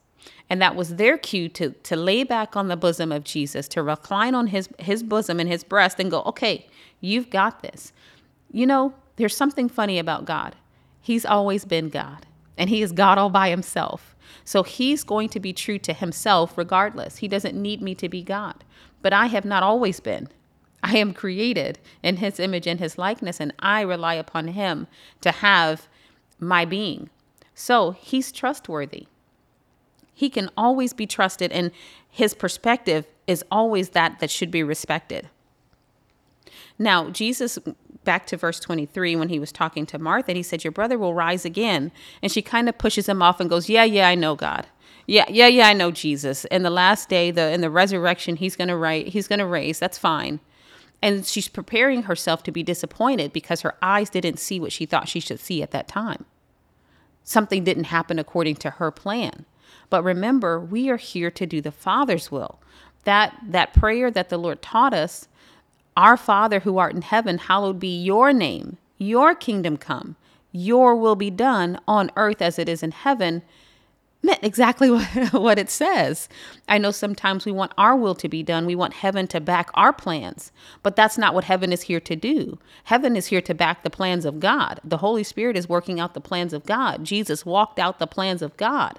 And 0.51 0.61
that 0.61 0.77
was 0.77 0.97
their 0.97 1.17
cue 1.19 1.49
to, 1.51 1.71
to 1.71 1.97
lay 1.97 2.25
back 2.25 2.57
on 2.57 2.69
the 2.69 2.77
bosom 2.77 3.11
of 3.11 3.25
Jesus, 3.25 3.69
to 3.69 3.83
recline 3.83 4.35
on 4.35 4.49
his, 4.49 4.69
his 4.79 5.03
bosom 5.03 5.41
and 5.41 5.49
his 5.49 5.65
breast 5.65 5.99
and 5.99 6.11
go, 6.11 6.23
okay, 6.23 6.67
you've 7.01 7.31
got 7.31 7.63
this. 7.63 7.93
You 8.51 8.67
know, 8.67 8.95
there's 9.17 9.37
something 9.37 9.69
funny 9.69 9.99
about 9.99 10.25
God. 10.25 10.57
He's 11.01 11.27
always 11.27 11.65
been 11.65 11.89
God, 11.89 12.27
and 12.57 12.71
He 12.71 12.81
is 12.81 12.93
God 12.93 13.19
all 13.19 13.29
by 13.29 13.51
Himself. 13.51 14.15
So 14.45 14.63
He's 14.63 15.05
going 15.05 15.29
to 15.31 15.41
be 15.41 15.53
true 15.53 15.79
to 15.81 15.93
Himself 15.93 16.57
regardless. 16.57 17.19
He 17.19 17.29
doesn't 17.29 17.61
need 17.61 17.83
me 17.83 17.95
to 17.97 18.09
be 18.09 18.23
God. 18.23 18.65
But 19.03 19.13
I 19.13 19.27
have 19.27 19.45
not 19.45 19.63
always 19.63 20.01
been. 20.01 20.29
I 20.83 20.97
am 20.97 21.13
created 21.13 21.79
in 22.03 22.19
His 22.19 22.39
image 22.39 22.67
and 22.67 22.79
His 22.79 22.99
likeness, 22.99 23.41
and 23.41 23.53
I 23.59 23.81
rely 23.81 24.15
upon 24.15 24.49
Him 24.49 24.87
to 25.23 25.33
have 25.33 25.89
my 26.39 26.65
being. 26.65 27.11
So 27.55 27.91
He's 27.93 28.31
trustworthy. 28.31 29.09
He 30.13 30.31
can 30.31 30.51
always 30.57 30.93
be 30.93 31.07
trusted, 31.07 31.53
and 31.53 31.71
His 32.09 32.35
perspective 32.35 33.07
is 33.27 33.45
always 33.51 33.91
that 33.91 34.19
that 34.21 34.31
should 34.31 34.51
be 34.51 34.63
respected. 34.63 35.29
Now, 36.79 37.11
Jesus 37.11 37.59
back 38.05 38.27
to 38.27 38.37
verse 38.37 38.61
23 38.61 39.17
when 39.17 39.29
he 39.29 39.39
was 39.39 39.53
talking 39.53 39.87
to 39.87 39.99
Martha, 39.99 40.33
he 40.33 40.43
said, 40.43 40.65
Your 40.65 40.73
brother 40.73 40.99
will 40.99 41.15
rise 41.15 41.45
again. 41.45 41.93
And 42.23 42.33
she 42.33 42.43
kind 42.43 42.69
of 42.69 42.79
pushes 42.79 43.09
him 43.09 43.23
off 43.23 43.41
and 43.41 43.49
goes, 43.49 43.69
Yeah, 43.69 43.85
yeah, 43.85 44.09
I 44.09 44.15
know 44.15 44.35
God. 44.35 44.67
Yeah, 45.07 45.25
yeah, 45.29 45.49
yeah, 45.49 45.69
I 45.69 45.73
know 45.73 45.91
Jesus. 45.91 46.45
In 46.47 46.63
the 46.63 46.71
last 46.71 47.09
day, 47.09 47.31
the 47.31 47.53
in 47.53 47.61
the 47.61 47.71
resurrection, 47.71 48.37
he's 48.37 48.57
gonna 48.57 48.77
write, 48.77 49.09
he's 49.09 49.29
gonna 49.29 49.47
raise. 49.47 49.79
That's 49.79 49.99
fine. 49.99 50.41
And 51.01 51.27
she's 51.27 51.49
preparing 51.49 52.05
herself 52.05 52.45
to 52.45 52.53
be 52.53 52.63
disappointed 52.63 53.33
because 53.33 53.63
her 53.63 53.75
eyes 53.83 54.09
didn't 54.09 54.39
see 54.39 54.61
what 54.61 54.71
she 54.71 54.87
thought 54.87 55.09
she 55.09 55.19
should 55.19 55.41
see 55.41 55.61
at 55.61 55.73
that 55.73 55.89
time. 55.89 56.25
Something 57.25 57.65
didn't 57.65 57.85
happen 57.85 58.19
according 58.19 58.57
to 58.57 58.71
her 58.71 58.91
plan. 58.93 59.45
But 59.93 60.05
remember, 60.05 60.59
we 60.59 60.89
are 60.89 60.97
here 60.97 61.31
to 61.33 61.45
do 61.45 61.61
the 61.61 61.71
Father's 61.71 62.33
will. 62.33 62.59
That 63.05 63.37
that 63.47 63.75
prayer 63.75 64.11
that 64.11 64.31
the 64.31 64.39
Lord 64.39 64.63
taught 64.63 64.95
us 64.95 65.29
our 65.99 66.17
Father 66.17 66.61
who 66.61 66.79
art 66.79 66.95
in 66.95 67.03
heaven, 67.03 67.37
hallowed 67.37 67.79
be 67.79 68.03
your 68.03 68.33
name, 68.33 68.79
your 68.97 69.35
kingdom 69.35 69.77
come, 69.77 70.17
your 70.51 70.97
will 70.97 71.15
be 71.15 71.29
done 71.29 71.79
on 71.87 72.11
earth 72.17 72.41
as 72.41 72.59
it 72.59 72.71
is 72.71 72.83
in 72.83 72.93
heaven. 72.93 73.43
Meant 74.23 74.43
exactly 74.43 74.89
what 75.33 75.59
it 75.59 75.69
says. 75.69 76.27
I 76.71 76.79
know 76.79 76.91
sometimes 76.91 77.45
we 77.45 77.53
want 77.53 77.75
our 77.77 77.95
will 77.95 78.15
to 78.15 78.31
be 78.31 78.43
done. 78.43 78.65
We 78.65 78.75
want 78.75 78.95
heaven 78.95 79.27
to 79.27 79.43
back 79.43 79.69
our 79.75 79.93
plans, 79.93 80.53
but 80.83 80.97
that's 80.97 81.19
not 81.19 81.35
what 81.35 81.45
heaven 81.45 81.71
is 81.71 81.83
here 81.83 82.01
to 82.01 82.17
do. 82.17 82.59
Heaven 82.85 83.15
is 83.15 83.27
here 83.27 83.43
to 83.43 83.53
back 83.53 83.83
the 83.83 83.91
plans 83.91 84.25
of 84.25 84.41
God. 84.41 84.81
The 84.83 84.97
Holy 84.97 85.23
Spirit 85.23 85.59
is 85.59 85.69
working 85.69 86.01
out 86.01 86.15
the 86.15 86.21
plans 86.23 86.55
of 86.55 86.65
God. 86.65 87.05
Jesus 87.05 87.45
walked 87.45 87.79
out 87.79 87.99
the 87.99 88.07
plans 88.07 88.41
of 88.41 88.57
God. 88.57 88.99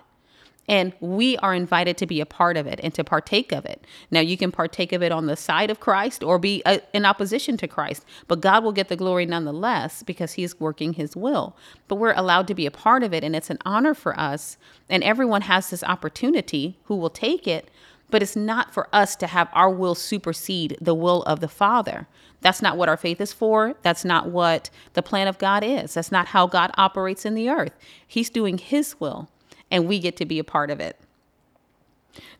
And 0.67 0.93
we 1.01 1.37
are 1.37 1.53
invited 1.53 1.97
to 1.97 2.05
be 2.05 2.21
a 2.21 2.25
part 2.25 2.55
of 2.55 2.67
it 2.67 2.79
and 2.81 2.93
to 2.93 3.03
partake 3.03 3.51
of 3.51 3.65
it. 3.65 3.85
Now, 4.11 4.21
you 4.21 4.37
can 4.37 4.51
partake 4.51 4.93
of 4.93 5.03
it 5.03 5.11
on 5.11 5.25
the 5.25 5.35
side 5.35 5.69
of 5.69 5.81
Christ 5.81 6.23
or 6.23 6.39
be 6.39 6.61
a, 6.65 6.75
uh, 6.75 6.79
in 6.93 7.05
opposition 7.05 7.57
to 7.57 7.67
Christ, 7.67 8.05
but 8.27 8.39
God 8.39 8.63
will 8.63 8.71
get 8.71 8.87
the 8.87 8.95
glory 8.95 9.25
nonetheless 9.25 10.03
because 10.03 10.33
He 10.33 10.43
is 10.43 10.59
working 10.59 10.93
His 10.93 11.17
will. 11.17 11.57
But 11.87 11.95
we're 11.95 12.13
allowed 12.13 12.47
to 12.47 12.55
be 12.55 12.65
a 12.65 12.71
part 12.71 13.03
of 13.03 13.13
it, 13.13 13.25
and 13.25 13.35
it's 13.35 13.49
an 13.49 13.59
honor 13.65 13.93
for 13.93 14.17
us. 14.17 14.57
And 14.89 15.03
everyone 15.03 15.41
has 15.41 15.69
this 15.69 15.83
opportunity 15.83 16.77
who 16.85 16.95
will 16.95 17.09
take 17.09 17.45
it, 17.45 17.69
but 18.09 18.21
it's 18.21 18.35
not 18.35 18.73
for 18.73 18.87
us 18.93 19.17
to 19.17 19.27
have 19.27 19.49
our 19.53 19.69
will 19.69 19.95
supersede 19.95 20.77
the 20.79 20.95
will 20.95 21.23
of 21.23 21.41
the 21.41 21.47
Father. 21.49 22.07
That's 22.39 22.61
not 22.61 22.77
what 22.77 22.89
our 22.89 22.97
faith 22.97 23.19
is 23.19 23.33
for. 23.33 23.73
That's 23.81 24.05
not 24.05 24.29
what 24.29 24.69
the 24.93 25.01
plan 25.01 25.27
of 25.27 25.39
God 25.39 25.63
is. 25.63 25.95
That's 25.95 26.11
not 26.11 26.27
how 26.27 26.45
God 26.45 26.71
operates 26.77 27.25
in 27.25 27.35
the 27.35 27.49
earth. 27.49 27.73
He's 28.05 28.29
doing 28.29 28.57
His 28.57 28.99
will 28.99 29.29
and 29.71 29.87
we 29.87 29.99
get 29.99 30.17
to 30.17 30.25
be 30.25 30.39
a 30.39 30.43
part 30.43 30.69
of 30.69 30.79
it. 30.79 30.99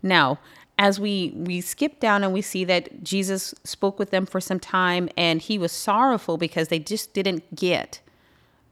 Now, 0.02 0.40
as 0.78 1.00
we 1.00 1.32
we 1.36 1.62
skip 1.62 2.00
down 2.00 2.24
and 2.24 2.34
we 2.34 2.42
see 2.42 2.66
that 2.66 3.04
Jesus 3.04 3.54
spoke 3.64 4.00
with 4.00 4.10
them 4.10 4.26
for 4.26 4.42
some 4.42 4.60
time 4.60 5.10
and 5.16 5.42
he 5.42 5.58
was 5.58 5.72
sorrowful 5.72 6.38
because 6.38 6.70
they 6.70 6.80
just 6.80 7.14
didn't 7.14 7.56
get 7.56 8.02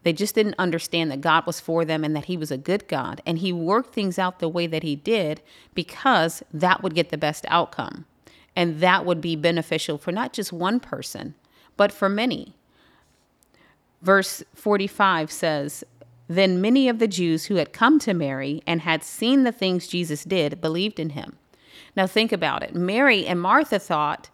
they 0.03 0.13
just 0.13 0.34
didn't 0.34 0.55
understand 0.58 1.12
that 1.12 1.22
God 1.22 1.46
was 1.46 1.60
for 1.60 1.86
them 1.86 2.03
and 2.03 2.15
that 2.15 2.25
he 2.25 2.36
was 2.36 2.50
a 2.50 2.58
good 2.58 2.88
God 2.88 3.22
and 3.25 3.38
he 3.38 3.53
worked 3.53 3.93
things 3.93 4.17
out 4.17 4.39
the 4.39 4.50
way 4.50 4.65
that 4.65 4.84
he 4.84 4.96
did 4.96 5.41
because 5.75 6.41
that 6.51 6.81
would 6.81 6.96
get 6.96 7.10
the 7.10 7.17
best 7.17 7.46
outcome 7.50 8.05
and 8.55 8.79
that 8.79 9.05
would 9.05 9.22
be 9.22 9.36
beneficial 9.36 9.98
for 9.98 10.12
not 10.12 10.34
just 10.34 10.51
one 10.51 10.79
person 10.79 11.36
but 11.77 11.91
for 11.91 12.10
many. 12.10 12.55
Verse 14.01 14.43
45 14.55 15.31
says, 15.31 15.84
then 16.38 16.61
many 16.61 16.88
of 16.88 17.00
the 17.00 17.07
Jews 17.07 17.45
who 17.45 17.55
had 17.55 17.73
come 17.73 18.00
to 18.00 18.13
Mary 18.13 18.61
and 18.67 18.81
had 18.81 19.03
seen 19.03 19.43
the 19.43 19.51
things 19.51 19.88
Jesus 19.88 20.23
did 20.23 20.61
believed 20.61 21.00
in 21.00 21.11
him. 21.11 21.38
Now 21.95 22.07
think 22.07 22.31
about 22.31 22.63
it. 22.63 22.75
Mary 22.75 23.25
and 23.25 23.41
Martha 23.41 23.79
thought, 23.79 24.29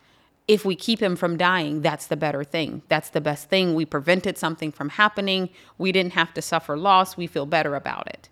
if 0.48 0.64
we 0.64 0.76
keep 0.76 1.02
him 1.02 1.16
from 1.16 1.38
dying, 1.38 1.82
that's 1.82 2.08
the 2.08 2.16
better 2.16 2.44
thing. 2.44 2.82
That's 2.88 3.10
the 3.10 3.22
best 3.22 3.50
thing. 3.50 3.74
We 3.74 3.86
prevented 3.86 4.38
something 4.38 4.72
from 4.72 4.90
happening. 4.90 5.50
We 5.78 5.92
didn't 5.92 6.14
have 6.14 6.34
to 6.36 6.42
suffer 6.42 6.78
loss. 6.78 7.18
We 7.18 7.28
feel 7.28 7.46
better 7.46 7.76
about 7.76 8.08
it. 8.08 8.30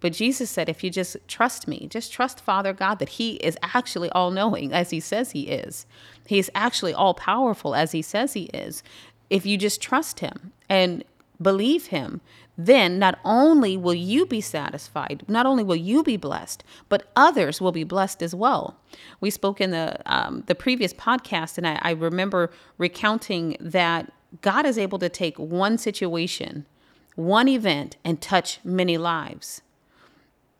But 0.00 0.12
Jesus 0.12 0.50
said, 0.50 0.68
if 0.68 0.82
you 0.82 0.90
just 0.90 1.16
trust 1.28 1.68
me, 1.68 1.86
just 1.90 2.12
trust 2.12 2.40
Father 2.40 2.72
God 2.72 2.98
that 2.98 3.10
He 3.10 3.34
is 3.36 3.56
actually 3.62 4.10
all 4.10 4.30
knowing 4.30 4.72
as 4.72 4.90
He 4.90 5.00
says 5.00 5.30
He 5.30 5.42
is. 5.42 5.86
He 6.26 6.38
is 6.38 6.50
actually 6.54 6.92
all 6.92 7.14
powerful 7.14 7.74
as 7.74 7.92
He 7.92 8.02
says 8.02 8.32
He 8.32 8.44
is. 8.46 8.82
If 9.30 9.46
you 9.46 9.56
just 9.56 9.80
trust 9.80 10.20
Him 10.20 10.52
and 10.68 11.04
believe 11.40 11.86
Him, 11.86 12.20
then 12.56 12.98
not 12.98 13.18
only 13.24 13.76
will 13.76 13.94
you 13.94 14.26
be 14.26 14.40
satisfied, 14.40 15.24
not 15.28 15.46
only 15.46 15.62
will 15.62 15.76
you 15.76 16.02
be 16.02 16.16
blessed, 16.16 16.64
but 16.88 17.10
others 17.14 17.60
will 17.60 17.72
be 17.72 17.84
blessed 17.84 18.22
as 18.22 18.34
well. 18.34 18.78
We 19.20 19.30
spoke 19.30 19.60
in 19.60 19.70
the 19.70 20.00
um, 20.06 20.44
the 20.46 20.54
previous 20.54 20.94
podcast, 20.94 21.58
and 21.58 21.66
I, 21.66 21.78
I 21.82 21.90
remember 21.90 22.50
recounting 22.78 23.56
that 23.60 24.12
God 24.40 24.66
is 24.66 24.78
able 24.78 24.98
to 24.98 25.08
take 25.08 25.38
one 25.38 25.78
situation, 25.78 26.66
one 27.14 27.48
event, 27.48 27.96
and 28.04 28.20
touch 28.20 28.60
many 28.64 28.98
lives 28.98 29.62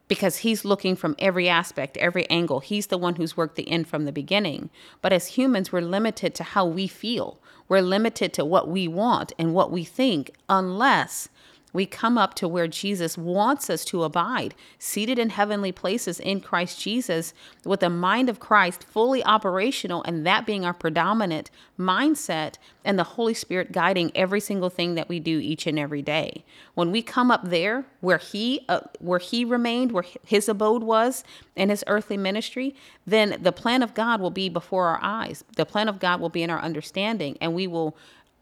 because 0.08 0.38
he's 0.38 0.64
looking 0.64 0.96
from 0.96 1.16
every 1.18 1.48
aspect, 1.48 1.96
every 1.96 2.28
angle. 2.30 2.60
He's 2.60 2.86
the 2.86 2.98
one 2.98 3.16
who's 3.16 3.36
worked 3.36 3.56
the 3.56 3.68
end 3.68 3.88
from 3.88 4.04
the 4.04 4.12
beginning. 4.12 4.70
But 5.02 5.12
as 5.12 5.28
humans, 5.28 5.72
we're 5.72 5.80
limited 5.80 6.34
to 6.36 6.44
how 6.44 6.66
we 6.66 6.86
feel. 6.86 7.38
We're 7.68 7.80
limited 7.80 8.32
to 8.34 8.44
what 8.44 8.68
we 8.68 8.86
want 8.86 9.32
and 9.38 9.52
what 9.52 9.72
we 9.72 9.84
think, 9.84 10.32
unless 10.48 11.28
we 11.76 11.87
come 11.87 12.18
up 12.18 12.35
to 12.35 12.49
where 12.49 12.66
Jesus 12.66 13.16
wants 13.16 13.71
us 13.71 13.85
to 13.85 14.02
abide, 14.02 14.54
seated 14.78 15.18
in 15.18 15.30
heavenly 15.30 15.71
places 15.73 16.18
in 16.18 16.40
Christ 16.40 16.80
Jesus, 16.80 17.35
with 17.64 17.80
the 17.80 17.90
mind 17.90 18.28
of 18.28 18.40
Christ 18.40 18.83
fully 18.83 19.23
operational, 19.23 20.02
and 20.04 20.26
that 20.26 20.47
being 20.47 20.64
our 20.64 20.75
predominant 20.75 21.50
mindset, 21.78 22.54
and 22.85 22.99
the 22.99 23.04
Holy 23.04 23.35
Spirit 23.35 23.73
guiding 23.73 24.11
every 24.14 24.40
single 24.40 24.71
thing 24.71 24.95
that 24.95 25.09
we 25.09 25.21
do 25.21 25.38
each 25.38 25.66
and 25.66 25.78
every 25.78 26.02
day. 26.02 26.45
When 26.75 26.90
we 26.90 27.02
come 27.02 27.30
up 27.30 27.45
there, 27.45 27.85
where 28.00 28.18
He, 28.18 28.64
uh, 28.68 28.80
where 28.99 29.18
He 29.18 29.45
remained, 29.45 29.92
where 29.92 30.06
His 30.25 30.49
abode 30.49 30.83
was 30.83 31.25
in 31.54 31.68
His 31.68 31.85
earthly 31.87 32.16
ministry, 32.16 32.75
then 33.06 33.37
the 33.40 33.52
plan 33.52 33.83
of 33.83 33.92
God 33.95 34.21
will 34.21 34.30
be 34.30 34.49
before 34.49 34.87
our 34.87 35.00
eyes. 35.02 35.45
The 35.56 35.66
plan 35.66 35.88
of 35.88 35.99
God 35.99 36.21
will 36.21 36.30
be 36.30 36.42
in 36.42 36.50
our 36.50 36.61
understanding, 36.61 37.37
and 37.40 37.54
we 37.54 37.66
will 37.66 37.97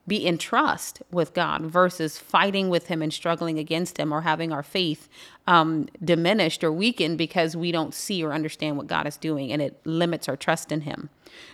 be 0.06 0.26
in 0.26 0.36
trust 0.38 1.02
with 1.10 1.32
God 1.32 1.62
versus 1.62 2.18
fighting 2.18 2.68
with 2.68 2.88
Him 2.88 3.00
and 3.00 3.12
struggling 3.12 3.58
against 3.58 3.98
Him 3.98 4.12
or 4.12 4.22
having 4.22 4.52
our 4.52 4.62
faith 4.62 5.08
um, 5.46 5.88
diminished 6.02 6.62
or 6.62 6.70
weakened 6.70 7.16
because 7.16 7.56
we 7.56 7.72
don't 7.72 7.94
see 7.94 8.22
or 8.22 8.32
understand 8.32 8.76
what 8.76 8.86
God 8.86 9.06
is 9.06 9.16
doing 9.16 9.50
and 9.50 9.62
it 9.62 9.80
limits 9.84 10.28
our 10.28 10.36
trust 10.36 10.70
in 10.70 10.82
Him. 10.82 11.08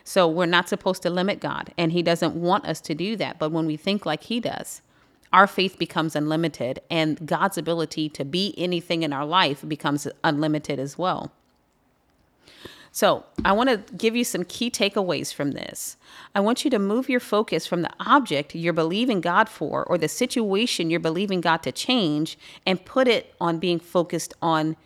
So 0.04 0.26
we're 0.28 0.46
not 0.46 0.68
supposed 0.68 1.02
to 1.02 1.10
limit 1.10 1.40
God, 1.40 1.72
and 1.78 1.92
He 1.92 2.02
doesn't 2.02 2.34
want 2.34 2.66
us 2.66 2.80
to 2.82 2.94
do 2.94 3.16
that. 3.16 3.38
But 3.38 3.50
when 3.52 3.66
we 3.66 3.76
think 3.76 4.04
like 4.04 4.24
He 4.24 4.40
does, 4.40 4.82
our 5.32 5.46
faith 5.46 5.78
becomes 5.78 6.16
unlimited, 6.16 6.80
and 6.90 7.24
God's 7.26 7.56
ability 7.56 8.08
to 8.10 8.24
be 8.24 8.54
anything 8.58 9.02
in 9.02 9.12
our 9.12 9.24
life 9.24 9.66
becomes 9.66 10.08
unlimited 10.24 10.78
as 10.78 10.98
well. 10.98 11.32
So, 12.92 13.24
I 13.44 13.52
want 13.52 13.68
to 13.68 13.94
give 13.94 14.16
you 14.16 14.24
some 14.24 14.44
key 14.44 14.68
takeaways 14.68 15.32
from 15.32 15.52
this. 15.52 15.96
I 16.34 16.40
want 16.40 16.64
you 16.64 16.70
to 16.72 16.78
move 16.78 17.08
your 17.08 17.20
focus 17.20 17.64
from 17.64 17.82
the 17.82 17.90
object 18.00 18.54
you're 18.54 18.72
believing 18.72 19.20
God 19.20 19.48
for 19.48 19.84
or 19.84 19.96
the 19.96 20.08
situation 20.08 20.90
you're 20.90 20.98
believing 20.98 21.40
God 21.40 21.62
to 21.62 21.72
change 21.72 22.36
and 22.66 22.84
put 22.84 23.06
it 23.06 23.34
on 23.40 23.58
being 23.58 23.78
focused 23.78 24.34
on 24.42 24.76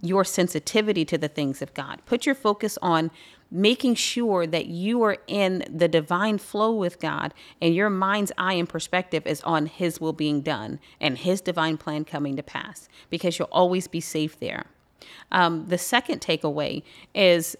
your 0.00 0.24
sensitivity 0.24 1.04
to 1.04 1.18
the 1.18 1.28
things 1.28 1.60
of 1.60 1.74
God. 1.74 2.00
Put 2.06 2.24
your 2.24 2.34
focus 2.34 2.78
on 2.80 3.10
making 3.50 3.96
sure 3.96 4.46
that 4.46 4.66
you 4.66 5.02
are 5.02 5.18
in 5.26 5.64
the 5.68 5.88
divine 5.88 6.38
flow 6.38 6.72
with 6.72 7.00
God 7.00 7.34
and 7.60 7.74
your 7.74 7.90
mind's 7.90 8.32
eye 8.38 8.54
and 8.54 8.68
perspective 8.68 9.26
is 9.26 9.42
on 9.42 9.66
His 9.66 10.00
will 10.00 10.12
being 10.12 10.40
done 10.40 10.80
and 11.00 11.18
His 11.18 11.40
divine 11.40 11.76
plan 11.76 12.04
coming 12.04 12.36
to 12.36 12.42
pass 12.42 12.88
because 13.10 13.38
you'll 13.38 13.48
always 13.52 13.88
be 13.88 14.00
safe 14.00 14.38
there. 14.40 14.66
Um, 15.32 15.66
the 15.66 15.78
second 15.78 16.20
takeaway 16.20 16.82
is 17.14 17.56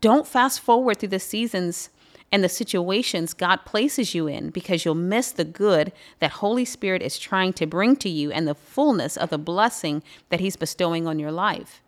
don't 0.00 0.26
fast 0.26 0.60
forward 0.60 0.98
through 0.98 1.08
the 1.10 1.20
seasons 1.20 1.90
and 2.30 2.42
the 2.42 2.48
situations 2.48 3.32
God 3.32 3.64
places 3.64 4.14
you 4.14 4.26
in 4.26 4.50
because 4.50 4.84
you'll 4.84 4.94
miss 4.94 5.30
the 5.30 5.44
good 5.44 5.92
that 6.18 6.32
Holy 6.32 6.64
Spirit 6.64 7.00
is 7.00 7.18
trying 7.18 7.52
to 7.54 7.66
bring 7.66 7.96
to 7.96 8.08
you 8.08 8.32
and 8.32 8.48
the 8.48 8.54
fullness 8.54 9.16
of 9.16 9.30
the 9.30 9.38
blessing 9.38 10.02
that 10.30 10.40
He's 10.40 10.56
bestowing 10.56 11.06
on 11.06 11.18
your 11.18 11.32
life. 11.32 11.80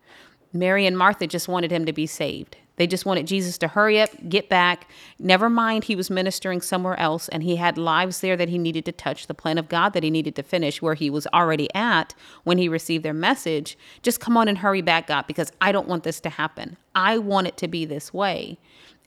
Mary 0.53 0.87
and 0.87 0.97
Martha 0.97 1.27
just 1.27 1.49
wanted 1.49 1.71
him 1.71 1.85
to 1.85 1.93
be 1.93 2.07
saved. 2.07 2.57
They 2.77 2.87
just 2.87 3.07
wanted 3.07 3.27
Jesus 3.27 3.57
to 3.59 3.69
hurry 3.69 4.01
up, 4.01 4.11
get 4.29 4.49
back. 4.49 4.91
Never 5.19 5.49
mind, 5.49 5.85
he 5.85 5.97
was 5.97 6.11
ministering 6.11 6.61
somewhere 6.61 6.99
else 7.01 7.29
and 7.29 7.43
he 7.43 7.57
had 7.57 7.79
lives 7.79 8.21
there 8.21 8.37
that 8.37 8.51
he 8.51 8.59
needed 8.59 8.85
to 8.85 8.93
touch, 8.93 9.27
the 9.27 9.35
plan 9.35 9.59
of 9.59 9.69
God 9.69 9.95
that 9.95 10.03
he 10.03 10.11
needed 10.11 10.37
to 10.37 10.43
finish 10.43 10.83
where 10.83 10.95
he 10.95 11.09
was 11.09 11.27
already 11.29 11.75
at 11.75 12.15
when 12.45 12.59
he 12.59 12.69
received 12.69 13.05
their 13.05 13.15
message. 13.15 13.79
Just 14.03 14.21
come 14.21 14.37
on 14.37 14.47
and 14.49 14.59
hurry 14.59 14.83
back, 14.83 15.07
God, 15.07 15.27
because 15.27 15.51
I 15.61 15.73
don't 15.73 15.89
want 15.89 16.05
this 16.05 16.21
to 16.21 16.31
happen. 16.31 16.77
I 16.95 17.19
want 17.19 17.47
it 17.47 17.57
to 17.59 17.69
be 17.69 17.87
this 17.87 18.13
way. 18.13 18.59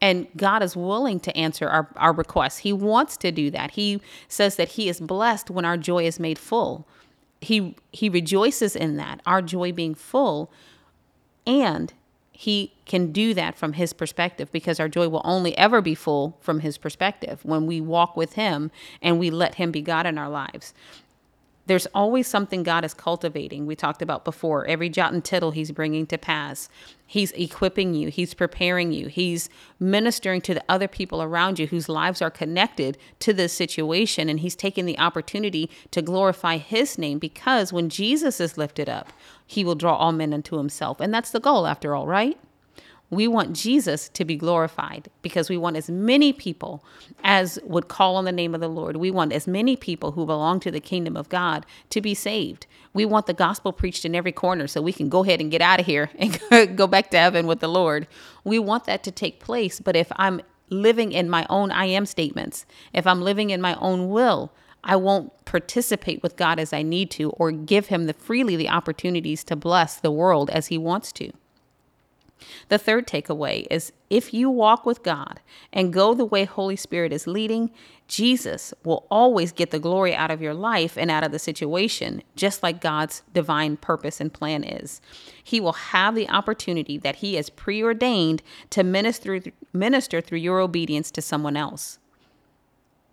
And 0.01 0.27
God 0.37 0.63
is 0.63 0.75
willing 0.75 1.19
to 1.21 1.35
answer 1.37 1.67
our, 1.67 1.89
our 1.95 2.13
requests. 2.13 2.59
He 2.59 2.71
wants 2.73 3.17
to 3.17 3.31
do 3.31 3.51
that. 3.51 3.71
He 3.71 4.01
says 4.27 4.55
that 4.55 4.69
He 4.69 4.87
is 4.89 4.99
blessed 4.99 5.49
when 5.49 5.65
our 5.65 5.77
joy 5.77 6.05
is 6.05 6.19
made 6.19 6.39
full. 6.39 6.87
He 7.41 7.75
He 7.91 8.09
rejoices 8.09 8.75
in 8.75 8.97
that, 8.97 9.21
our 9.25 9.41
joy 9.41 9.73
being 9.73 9.95
full. 9.95 10.51
And 11.45 11.93
he 12.39 12.71
can 12.85 13.11
do 13.11 13.33
that 13.33 13.57
from 13.57 13.73
his 13.73 13.91
perspective 13.91 14.49
because 14.53 14.79
our 14.79 14.87
joy 14.87 15.09
will 15.09 15.19
only 15.25 15.57
ever 15.57 15.81
be 15.81 15.93
full 15.93 16.37
from 16.39 16.61
his 16.61 16.77
perspective 16.77 17.41
when 17.43 17.65
we 17.65 17.81
walk 17.81 18.15
with 18.15 18.35
him 18.35 18.71
and 19.01 19.19
we 19.19 19.29
let 19.29 19.55
him 19.55 19.71
be 19.73 19.81
God 19.81 20.05
in 20.05 20.17
our 20.17 20.29
lives. 20.29 20.73
There's 21.69 21.85
always 21.93 22.25
something 22.25 22.63
God 22.63 22.83
is 22.83 22.95
cultivating. 22.95 23.67
We 23.67 23.75
talked 23.75 24.01
about 24.01 24.25
before. 24.25 24.65
Every 24.65 24.89
jot 24.89 25.13
and 25.13 25.23
tittle 25.23 25.51
He's 25.51 25.69
bringing 25.69 26.07
to 26.07 26.17
pass. 26.17 26.67
He's 27.05 27.31
equipping 27.33 27.93
you. 27.93 28.09
He's 28.09 28.33
preparing 28.33 28.91
you. 28.91 29.05
He's 29.05 29.49
ministering 29.79 30.41
to 30.41 30.55
the 30.55 30.63
other 30.67 30.87
people 30.87 31.21
around 31.21 31.59
you 31.59 31.67
whose 31.67 31.87
lives 31.87 32.23
are 32.23 32.31
connected 32.31 32.97
to 33.19 33.33
this 33.33 33.53
situation. 33.53 34.29
And 34.29 34.39
He's 34.39 34.55
taking 34.55 34.87
the 34.87 34.97
opportunity 34.97 35.69
to 35.91 36.01
glorify 36.01 36.57
His 36.57 36.97
name 36.97 37.19
because 37.19 37.71
when 37.71 37.89
Jesus 37.89 38.39
is 38.39 38.57
lifted 38.57 38.89
up, 38.89 39.13
He 39.45 39.63
will 39.63 39.75
draw 39.75 39.95
all 39.95 40.11
men 40.11 40.33
unto 40.33 40.57
Himself. 40.57 40.99
And 40.99 41.13
that's 41.13 41.29
the 41.29 41.39
goal, 41.39 41.67
after 41.67 41.95
all, 41.95 42.07
right? 42.07 42.39
We 43.11 43.27
want 43.27 43.55
Jesus 43.55 44.07
to 44.09 44.23
be 44.23 44.35
glorified 44.35 45.09
because 45.21 45.49
we 45.49 45.57
want 45.57 45.77
as 45.77 45.89
many 45.89 46.31
people 46.31 46.83
as 47.23 47.59
would 47.63 47.87
call 47.87 48.15
on 48.15 48.25
the 48.25 48.31
name 48.31 48.53
of 48.53 48.61
the 48.61 48.67
Lord. 48.67 48.97
We 48.97 49.09
want 49.09 49.33
as 49.33 49.47
many 49.47 49.75
people 49.75 50.11
who 50.11 50.25
belong 50.25 50.59
to 50.61 50.71
the 50.71 50.79
kingdom 50.79 51.17
of 51.17 51.29
God 51.29 51.65
to 51.89 52.01
be 52.01 52.13
saved. 52.13 52.67
We 52.93 53.05
want 53.05 53.25
the 53.25 53.33
gospel 53.33 53.73
preached 53.73 54.05
in 54.05 54.15
every 54.15 54.31
corner 54.31 54.67
so 54.67 54.81
we 54.81 54.93
can 54.93 55.09
go 55.09 55.23
ahead 55.23 55.41
and 55.41 55.49
get 55.49 55.61
out 55.61 55.79
of 55.79 55.87
here 55.87 56.11
and 56.19 56.77
go 56.77 56.85
back 56.85 57.09
to 57.11 57.17
heaven 57.17 57.47
with 57.47 57.61
the 57.61 57.67
Lord. 57.67 58.07
We 58.43 58.59
want 58.59 58.85
that 58.85 59.03
to 59.03 59.11
take 59.11 59.39
place. 59.39 59.79
But 59.79 59.95
if 59.95 60.11
I'm 60.17 60.41
living 60.69 61.11
in 61.11 61.29
my 61.29 61.47
own 61.49 61.71
I 61.71 61.85
am 61.85 62.05
statements, 62.05 62.65
if 62.93 63.07
I'm 63.07 63.21
living 63.21 63.49
in 63.49 63.59
my 63.59 63.75
own 63.75 64.09
will, 64.09 64.51
I 64.83 64.95
won't 64.95 65.33
participate 65.45 66.23
with 66.23 66.37
God 66.37 66.59
as 66.59 66.73
I 66.73 66.83
need 66.83 67.11
to 67.11 67.31
or 67.31 67.51
give 67.51 67.87
him 67.87 68.05
the 68.05 68.13
freely 68.13 68.55
the 68.55 68.69
opportunities 68.69 69.43
to 69.45 69.55
bless 69.55 69.97
the 69.97 70.11
world 70.11 70.49
as 70.51 70.67
he 70.67 70.77
wants 70.77 71.11
to. 71.13 71.31
The 72.69 72.77
third 72.77 73.07
takeaway 73.07 73.67
is 73.69 73.91
if 74.09 74.33
you 74.33 74.49
walk 74.49 74.85
with 74.85 75.03
God 75.03 75.39
and 75.71 75.93
go 75.93 76.13
the 76.13 76.25
way 76.25 76.45
Holy 76.45 76.75
Spirit 76.75 77.13
is 77.13 77.27
leading, 77.27 77.71
Jesus 78.07 78.73
will 78.83 79.05
always 79.11 79.51
get 79.51 79.71
the 79.71 79.79
glory 79.79 80.15
out 80.15 80.31
of 80.31 80.41
your 80.41 80.53
life 80.53 80.97
and 80.97 81.11
out 81.11 81.23
of 81.23 81.31
the 81.31 81.39
situation, 81.39 82.23
just 82.35 82.63
like 82.63 82.81
God's 82.81 83.21
divine 83.33 83.77
purpose 83.77 84.19
and 84.19 84.33
plan 84.33 84.63
is. 84.63 84.99
He 85.43 85.59
will 85.59 85.73
have 85.73 86.15
the 86.15 86.29
opportunity 86.29 86.97
that 86.97 87.17
He 87.17 87.35
has 87.35 87.49
preordained 87.49 88.41
to 88.71 88.83
minister, 88.83 89.41
minister 89.73 90.21
through 90.21 90.39
your 90.39 90.59
obedience 90.59 91.11
to 91.11 91.21
someone 91.21 91.55
else. 91.55 91.99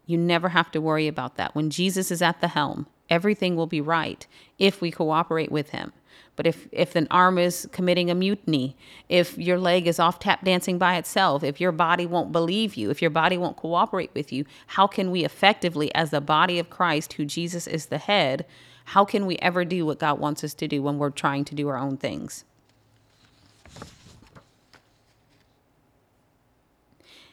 You 0.07 0.17
never 0.17 0.51
have 0.51 0.71
to 0.71 0.81
worry 0.81 1.09
about 1.09 1.37
that. 1.37 1.55
When 1.55 1.69
Jesus 1.69 2.11
is 2.11 2.23
at 2.23 2.41
the 2.41 2.49
helm, 2.49 2.87
everything 3.11 3.57
will 3.57 3.67
be 3.67 3.81
right 3.81 4.27
if 4.59 4.81
we 4.81 4.91
cooperate 4.91 5.53
with 5.53 5.71
Him. 5.71 5.93
But 6.37 6.47
if, 6.47 6.69
if 6.71 6.95
an 6.95 7.09
arm 7.11 7.39
is 7.39 7.67
committing 7.73 8.11
a 8.11 8.15
mutiny, 8.15 8.77
if 9.09 9.37
your 9.39 9.59
leg 9.59 9.87
is 9.87 9.99
off 9.99 10.19
tap 10.19 10.45
dancing 10.45 10.77
by 10.77 10.97
itself, 10.97 11.43
if 11.43 11.61
your 11.61 11.73
body 11.73 12.05
won't 12.07 12.31
believe 12.31 12.75
you, 12.75 12.91
if 12.91 13.01
your 13.01 13.11
body 13.11 13.39
won't 13.39 13.57
cooperate 13.57 14.11
with 14.15 14.33
you, 14.33 14.45
how 14.69 14.87
can 14.87 15.11
we 15.11 15.25
effectively, 15.25 15.93
as 15.95 16.11
the 16.11 16.21
body 16.21 16.59
of 16.59 16.69
Christ, 16.69 17.15
who 17.15 17.25
Jesus 17.25 17.67
is 17.67 17.87
the 17.87 17.99
head, 17.99 18.45
how 18.87 19.05
can 19.05 19.27
we 19.27 19.37
ever 19.39 19.65
do 19.65 19.87
what 19.87 19.99
God 19.99 20.21
wants 20.21 20.45
us 20.45 20.55
to 20.55 20.69
do 20.69 20.83
when 20.83 20.99
we're 20.99 21.11
trying 21.11 21.45
to 21.47 21.55
do 21.55 21.69
our 21.69 21.79
own 21.79 21.97
things? 21.97 22.45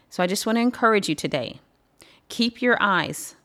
So 0.10 0.24
I 0.24 0.28
just 0.28 0.46
want 0.46 0.58
to 0.58 0.62
encourage 0.62 1.10
you 1.10 1.16
today 1.16 1.60
keep 2.30 2.62
your 2.62 2.78
eyes 2.80 3.36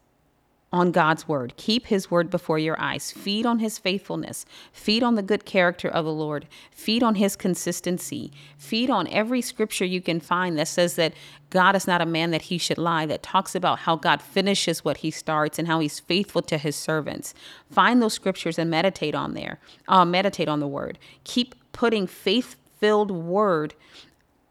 on 0.73 0.93
God's 0.93 1.27
word. 1.27 1.55
Keep 1.57 1.87
his 1.87 2.11
word 2.11 2.29
before 2.29 2.59
your 2.59 2.79
eyes. 2.79 3.11
Feed 3.11 3.47
on 3.47 3.59
his 3.59 3.79
faithfulness. 3.79 4.45
Feed 4.73 5.03
on 5.03 5.15
the 5.15 5.23
good 5.23 5.47
character 5.47 5.89
of 5.89 6.05
the 6.05 6.13
Lord. 6.13 6.47
Feed 6.71 7.03
on 7.03 7.15
his 7.15 7.37
consistency. 7.37 8.31
Feed 8.59 8.91
on 8.91 9.09
every 9.09 9.41
scripture 9.41 9.87
you 9.87 10.03
can 10.03 10.21
find 10.21 10.59
that 10.59 10.69
says 10.69 10.97
that 10.97 11.15
God 11.51 11.75
is 11.75 11.87
not 11.87 12.03
a 12.03 12.07
man 12.07 12.33
that 12.33 12.43
he 12.43 12.59
should 12.59 12.77
lie, 12.77 13.07
that 13.07 13.23
talks 13.23 13.55
about 13.55 13.81
how 13.81 13.97
God 13.97 14.21
finishes 14.21 14.85
what 14.85 14.99
he 14.99 15.11
starts 15.11 15.59
and 15.59 15.67
how 15.67 15.81
he's 15.81 16.01
faithful 16.01 16.43
to 16.43 16.59
his 16.59 16.77
servants. 16.77 17.33
Find 17.71 18.03
those 18.03 18.13
scriptures 18.13 18.59
and 18.59 18.71
meditate 18.71 19.15
on 19.15 19.33
there. 19.33 19.59
Uh, 19.89 20.05
meditate 20.05 20.49
on 20.49 20.61
the 20.61 20.69
word. 20.69 20.99
Keep 21.25 21.55
putting 21.73 22.07
faith 22.07 22.57
filled 22.79 23.11
word 23.11 23.75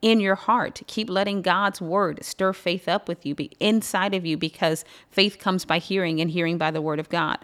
in 0.02 0.20
your 0.20 0.36
heart. 0.36 0.82
Keep 0.88 1.10
letting 1.10 1.42
God's 1.42 1.82
word 1.82 2.24
stir 2.24 2.54
faith 2.54 2.88
up 2.88 3.08
with 3.08 3.26
you, 3.26 3.36
be 3.36 3.52
inside 3.60 4.14
of 4.14 4.26
you, 4.26 4.38
because 4.38 4.86
faith 5.10 5.40
comes 5.40 5.66
by 5.66 5.80
hearing 5.80 6.22
and 6.22 6.32
hearing 6.32 6.58
by 6.58 6.72
the 6.72 6.82
word 6.82 7.00
of 7.00 7.10
God. 7.10 7.40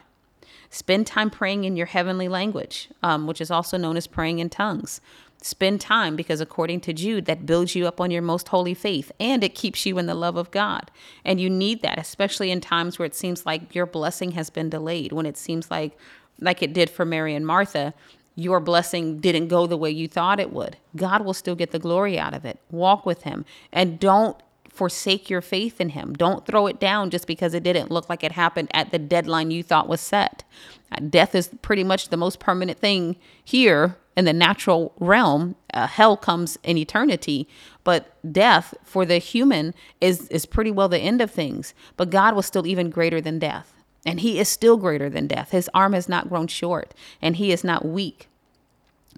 Spend 0.70 1.06
time 1.06 1.30
praying 1.30 1.66
in 1.66 1.76
your 1.76 1.86
heavenly 1.86 2.28
language, 2.28 2.90
um, 3.04 3.28
which 3.28 3.40
is 3.40 3.52
also 3.52 3.78
known 3.78 3.96
as 3.96 4.08
praying 4.08 4.40
in 4.40 4.50
tongues. 4.50 5.02
Spend 5.42 5.82
time 5.82 6.16
because, 6.16 6.42
according 6.42 6.80
to 6.82 6.94
Jude, 6.94 7.26
that 7.26 7.46
builds 7.46 7.76
you 7.76 7.86
up 7.86 8.00
on 8.00 8.10
your 8.12 8.22
most 8.22 8.48
holy 8.48 8.74
faith 8.74 9.12
and 9.20 9.44
it 9.44 9.56
keeps 9.56 9.86
you 9.86 9.98
in 9.98 10.06
the 10.06 10.16
love 10.16 10.38
of 10.38 10.50
God. 10.52 10.90
And 11.26 11.40
you 11.40 11.50
need 11.50 11.82
that, 11.82 12.00
especially 12.00 12.50
in 12.50 12.62
times 12.62 12.98
where 12.98 13.06
it 13.06 13.14
seems 13.14 13.46
like 13.46 13.76
your 13.76 13.86
blessing 13.86 14.32
has 14.32 14.50
been 14.50 14.70
delayed, 14.70 15.12
when 15.12 15.26
it 15.26 15.38
seems 15.38 15.70
like, 15.70 15.98
like 16.40 16.64
it 16.64 16.74
did 16.74 16.90
for 16.90 17.04
Mary 17.06 17.36
and 17.36 17.46
Martha, 17.46 17.94
your 18.36 18.60
blessing 18.60 19.20
didn't 19.20 19.48
go 19.48 19.68
the 19.68 19.78
way 19.78 19.92
you 19.92 20.08
thought 20.08 20.40
it 20.40 20.52
would. 20.52 20.78
God 20.96 21.24
will 21.24 21.34
still 21.34 21.56
get 21.56 21.72
the 21.72 21.80
glory 21.80 22.18
out 22.18 22.34
of 22.34 22.46
it. 22.46 22.60
Walk 22.72 23.06
with 23.06 23.24
Him 23.24 23.46
and 23.72 24.00
don't 24.00 24.38
forsake 24.70 25.30
your 25.30 25.42
faith 25.42 25.80
in 25.80 25.90
Him. 25.90 26.14
Don't 26.14 26.46
throw 26.46 26.66
it 26.68 26.80
down 26.80 27.12
just 27.12 27.28
because 27.28 27.54
it 27.54 27.64
didn't 27.64 27.92
look 27.92 28.10
like 28.10 28.24
it 28.24 28.32
happened 28.32 28.70
at 28.74 28.92
the 28.92 28.98
deadline 29.00 29.52
you 29.52 29.62
thought 29.62 29.88
was 29.88 30.02
set. 30.02 30.44
Uh, 30.92 30.98
death 31.10 31.36
is 31.36 31.50
pretty 31.62 31.84
much 31.84 32.10
the 32.10 32.18
most 32.18 32.40
permanent 32.40 32.80
thing 32.80 33.16
here 33.44 33.98
in 34.18 34.26
the 34.26 34.34
natural 34.34 34.94
realm. 35.00 35.56
Uh, 35.74 35.88
hell 35.88 36.18
comes 36.18 36.58
in 36.64 36.78
eternity, 36.78 37.48
but 37.84 38.18
death 38.32 38.74
for 38.84 39.06
the 39.06 39.20
human 39.20 39.74
is 40.02 40.28
is 40.30 40.46
pretty 40.46 40.72
well 40.72 40.90
the 40.90 40.98
end 40.98 41.22
of 41.22 41.30
things. 41.30 41.74
But 41.98 42.10
God 42.10 42.36
was 42.36 42.48
still 42.48 42.66
even 42.66 42.90
greater 42.90 43.22
than 43.22 43.38
death. 43.38 43.74
And 44.06 44.20
he 44.20 44.40
is 44.40 44.50
still 44.50 44.78
greater 44.78 45.10
than 45.10 45.28
death. 45.28 45.52
His 45.52 45.70
arm 45.74 45.94
has 45.94 46.10
not 46.10 46.30
grown 46.30 46.48
short, 46.48 46.94
and 47.22 47.38
he 47.38 47.52
is 47.52 47.64
not 47.64 47.86
weak. 47.86 48.28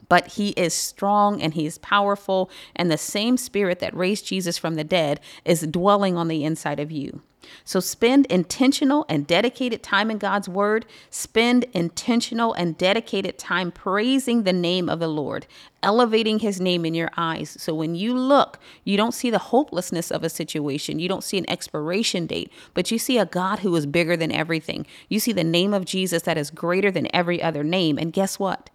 But 0.10 0.34
he 0.34 0.50
is 0.50 0.74
strong 0.74 1.42
and 1.42 1.54
he 1.54 1.66
is 1.66 1.78
powerful, 1.80 2.50
and 2.76 2.92
the 2.92 2.98
same 2.98 3.38
spirit 3.38 3.80
that 3.80 3.96
raised 3.96 4.26
Jesus 4.26 4.58
from 4.58 4.76
the 4.76 4.84
dead 4.84 5.20
is 5.44 5.62
dwelling 5.62 6.18
on 6.18 6.28
the 6.28 6.44
inside 6.44 6.80
of 6.80 6.92
you. 6.92 7.22
So 7.64 7.80
spend 7.80 8.26
intentional 8.28 9.06
and 9.10 9.28
dedicated 9.28 9.84
time 9.84 10.10
in 10.10 10.18
God's 10.18 10.50
word. 10.50 10.86
Spend 11.10 11.66
intentional 11.74 12.54
and 12.54 12.78
dedicated 12.78 13.38
time 13.38 13.72
praising 13.72 14.44
the 14.44 14.54
name 14.54 14.90
of 14.90 15.00
the 15.00 15.08
Lord, 15.08 15.48
elevating 15.84 16.40
his 16.40 16.60
name 16.60 16.86
in 16.86 16.94
your 16.94 17.12
eyes. 17.18 17.56
So 17.60 17.74
when 17.74 17.96
you 17.96 18.16
look, 18.18 18.60
you 18.84 18.98
don't 18.98 19.14
see 19.14 19.30
the 19.30 19.38
hopelessness 19.38 20.12
of 20.12 20.24
a 20.24 20.30
situation. 20.30 21.00
You 21.00 21.08
don't 21.08 21.24
see 21.24 21.38
an 21.38 21.50
expiration 21.50 22.26
date, 22.26 22.52
but 22.74 22.92
you 22.92 22.98
see 22.98 23.18
a 23.18 23.26
God 23.26 23.60
who 23.60 23.76
is 23.76 23.86
bigger 23.86 24.18
than 24.18 24.32
everything. 24.32 24.86
You 25.10 25.20
see 25.20 25.32
the 25.32 25.44
name 25.44 25.74
of 25.74 25.86
Jesus 25.86 26.24
that 26.24 26.38
is 26.38 26.52
greater 26.52 26.92
than 26.92 27.14
every 27.16 27.42
other 27.42 27.64
name. 27.64 27.98
And 27.98 28.14
guess 28.14 28.40
what? 28.40 28.70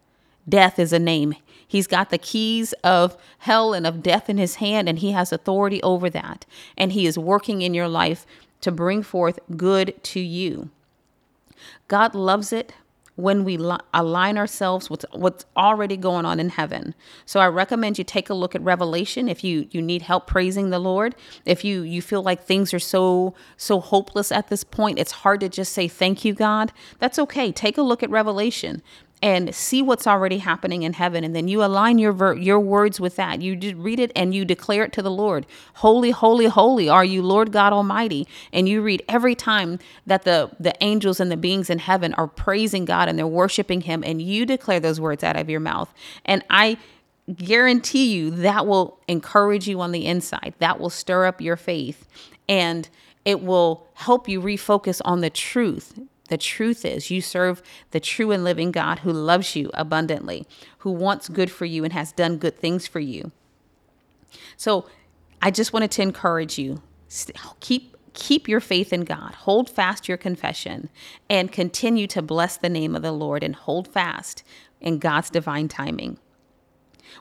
Death 0.50 0.78
is 0.78 0.92
a 0.92 0.98
name. 0.98 1.34
He's 1.66 1.86
got 1.86 2.10
the 2.10 2.18
keys 2.18 2.72
of 2.84 3.16
hell 3.38 3.72
and 3.72 3.86
of 3.86 4.02
death 4.02 4.28
in 4.28 4.38
his 4.38 4.56
hand, 4.56 4.88
and 4.88 4.98
he 4.98 5.12
has 5.12 5.32
authority 5.32 5.82
over 5.82 6.10
that. 6.10 6.44
And 6.76 6.92
he 6.92 7.06
is 7.06 7.16
working 7.16 7.62
in 7.62 7.74
your 7.74 7.88
life 7.88 8.26
to 8.62 8.72
bring 8.72 9.04
forth 9.04 9.38
good 9.56 9.94
to 10.02 10.20
you. 10.20 10.70
God 11.86 12.14
loves 12.14 12.52
it 12.52 12.74
when 13.16 13.44
we 13.44 13.58
align 13.92 14.38
ourselves 14.38 14.88
with 14.90 15.04
what's 15.12 15.44
already 15.56 15.96
going 15.96 16.24
on 16.24 16.40
in 16.40 16.48
heaven. 16.48 16.94
So 17.26 17.40
I 17.40 17.48
recommend 17.48 17.98
you 17.98 18.04
take 18.04 18.30
a 18.30 18.34
look 18.34 18.54
at 18.54 18.62
Revelation 18.62 19.28
if 19.28 19.44
you 19.44 19.68
you 19.70 19.82
need 19.82 20.02
help 20.02 20.26
praising 20.26 20.70
the 20.70 20.78
Lord. 20.78 21.14
If 21.44 21.64
you 21.64 21.82
you 21.82 22.02
feel 22.02 22.22
like 22.22 22.42
things 22.42 22.72
are 22.72 22.78
so 22.80 23.34
so 23.56 23.80
hopeless 23.80 24.32
at 24.32 24.48
this 24.48 24.64
point, 24.64 24.98
it's 24.98 25.12
hard 25.12 25.40
to 25.40 25.48
just 25.48 25.72
say 25.72 25.86
thank 25.86 26.24
you 26.24 26.32
God. 26.32 26.72
That's 26.98 27.18
okay. 27.18 27.52
Take 27.52 27.78
a 27.78 27.82
look 27.82 28.02
at 28.02 28.10
Revelation 28.10 28.82
and 29.22 29.54
see 29.54 29.83
what's 29.83 30.06
already 30.06 30.38
happening 30.38 30.83
in 30.83 30.94
heaven 30.94 31.24
and 31.24 31.37
then 31.37 31.46
you 31.46 31.62
align 31.62 31.98
your 31.98 32.12
ver- 32.12 32.35
your 32.35 32.59
words 32.59 32.98
with 32.98 33.16
that. 33.16 33.42
You 33.42 33.54
just 33.56 33.76
read 33.76 34.00
it 34.00 34.12
and 34.16 34.35
you 34.35 34.44
declare 34.44 34.85
it 34.85 34.92
to 34.94 35.02
the 35.02 35.11
lord. 35.11 35.46
Holy 35.74 36.11
holy 36.11 36.46
holy 36.46 36.88
are 36.88 37.04
you 37.04 37.22
lord 37.22 37.52
god 37.52 37.72
almighty. 37.72 38.26
And 38.52 38.68
you 38.68 38.83
read 38.83 39.02
every 39.09 39.35
time 39.35 39.78
that 40.06 40.22
the 40.22 40.50
the 40.59 40.74
angels 40.80 41.20
and 41.20 41.30
the 41.30 41.37
beings 41.37 41.68
in 41.70 41.78
heaven 41.78 42.14
are 42.14 42.26
praising 42.26 42.85
god 42.85 43.09
and 43.09 43.18
they're 43.18 43.26
worshiping 43.26 43.83
him 43.83 44.02
and 44.04 44.22
you 44.22 44.46
declare 44.46 44.80
those 44.80 45.00
words 45.00 45.22
out 45.22 45.37
of 45.37 45.50
your 45.50 45.61
mouth. 45.61 45.92
And 46.24 46.44
i 46.50 46.78
guarantee 47.37 48.12
you 48.12 48.30
that 48.30 48.66
will 48.66 48.98
encourage 49.06 49.68
you 49.68 49.80
on 49.80 49.92
the 49.92 50.06
inside. 50.06 50.54
That 50.59 50.80
will 50.80 50.90
stir 50.90 51.26
up 51.26 51.40
your 51.40 51.56
faith 51.56 52.09
and 52.48 52.88
it 53.24 53.42
will 53.42 53.87
help 53.94 54.28
you 54.28 54.40
refocus 54.40 55.00
on 55.04 55.20
the 55.20 55.30
truth 55.30 55.98
the 56.30 56.38
truth 56.38 56.84
is, 56.84 57.10
you 57.10 57.20
serve 57.20 57.62
the 57.90 58.00
true 58.00 58.30
and 58.30 58.42
living 58.42 58.70
God 58.70 59.00
who 59.00 59.12
loves 59.12 59.54
you 59.54 59.70
abundantly, 59.74 60.46
who 60.78 60.90
wants 60.90 61.28
good 61.28 61.50
for 61.50 61.66
you 61.66 61.84
and 61.84 61.92
has 61.92 62.12
done 62.12 62.38
good 62.38 62.56
things 62.56 62.86
for 62.86 63.00
you. 63.00 63.32
So, 64.56 64.86
I 65.42 65.50
just 65.50 65.72
wanted 65.72 65.90
to 65.92 66.02
encourage 66.02 66.58
you 66.58 66.82
keep 67.60 67.96
keep 68.12 68.48
your 68.48 68.60
faith 68.60 68.92
in 68.92 69.04
God. 69.04 69.34
Hold 69.34 69.68
fast 69.68 70.08
your 70.08 70.16
confession 70.16 70.88
and 71.28 71.50
continue 71.52 72.06
to 72.08 72.22
bless 72.22 72.56
the 72.56 72.68
name 72.68 72.94
of 72.94 73.02
the 73.02 73.12
Lord 73.12 73.42
and 73.42 73.54
hold 73.54 73.88
fast 73.88 74.44
in 74.80 74.98
God's 74.98 75.30
divine 75.30 75.68
timing. 75.68 76.18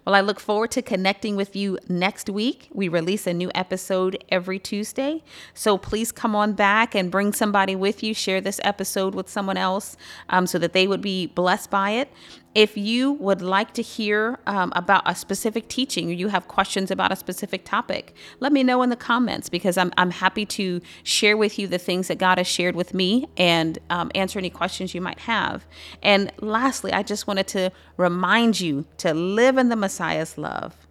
Well, 0.06 0.16
I 0.16 0.22
look 0.22 0.40
forward 0.40 0.72
to 0.72 0.82
connecting 0.82 1.36
with 1.36 1.56
you 1.56 1.78
next 1.88 2.30
week. 2.30 2.70
We 2.74 2.88
release 2.88 3.28
a 3.28 3.34
new 3.34 3.52
episode 3.56 4.24
every 4.30 4.60
Tuesday. 4.60 5.24
So 5.54 5.78
please 5.78 6.12
come 6.12 6.36
on 6.36 6.54
back 6.54 6.96
and 6.96 7.12
bring 7.12 7.34
somebody 7.34 7.76
with 7.76 8.04
you. 8.04 8.14
Share 8.14 8.42
this 8.42 8.60
episode 8.64 9.16
with 9.16 9.30
someone 9.30 9.58
else 9.58 9.98
um, 10.30 10.48
so 10.48 10.58
that 10.60 10.74
they 10.74 10.88
would 10.88 11.02
be 11.02 11.28
blessed 11.28 11.70
by 11.70 11.92
it. 11.92 12.12
If 12.56 12.76
you 12.76 13.14
would 13.14 13.42
like 13.42 13.74
to 13.76 13.84
hear 13.84 14.40
um, 14.48 14.74
about 14.76 15.04
a 15.06 15.14
specific 15.14 15.68
teaching 15.68 16.10
or 16.10 16.14
you 16.14 16.30
have 16.30 16.48
questions 16.48 16.90
about 16.90 17.12
a 17.12 17.16
specific 17.16 17.64
topic, 17.64 18.16
let 18.40 18.52
me 18.52 18.64
know 18.64 18.82
in 18.82 18.90
the 18.90 18.96
comments 18.96 19.50
because 19.50 19.78
I'm, 19.78 19.94
I'm 19.98 20.10
happy 20.10 20.46
to 20.48 20.82
share 21.04 21.38
with 21.38 21.60
you 21.60 21.68
the 21.68 21.78
things 21.78 22.08
that 22.08 22.18
God 22.18 22.40
has 22.40 22.48
shared 22.48 22.76
with 22.76 22.94
me 22.94 23.28
and 23.38 23.78
um, 23.92 24.12
answer 24.16 24.40
any 24.40 24.50
questions 24.50 24.96
you 24.96 25.02
might 25.02 25.20
have. 25.20 25.68
And 26.02 26.32
lastly, 26.40 26.92
I 26.92 27.04
just 27.04 27.28
wanted 27.28 27.48
to 27.50 27.72
remind 27.98 28.60
you 28.60 28.86
to 28.98 29.14
live 29.14 29.58
in 29.58 29.70
the 29.70 29.76
Messiah's 29.76 30.38
love. 30.38 30.88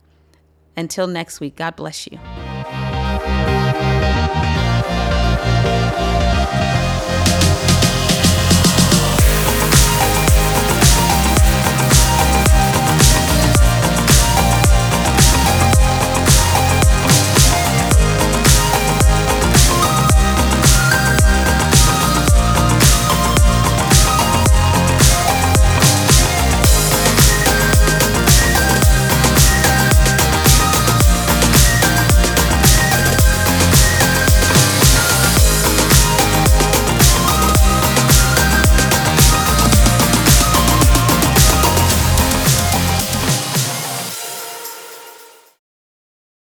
Until 0.76 1.08
next 1.08 1.40
week, 1.40 1.56
God 1.56 1.74
bless 1.74 2.06
you. 2.06 2.20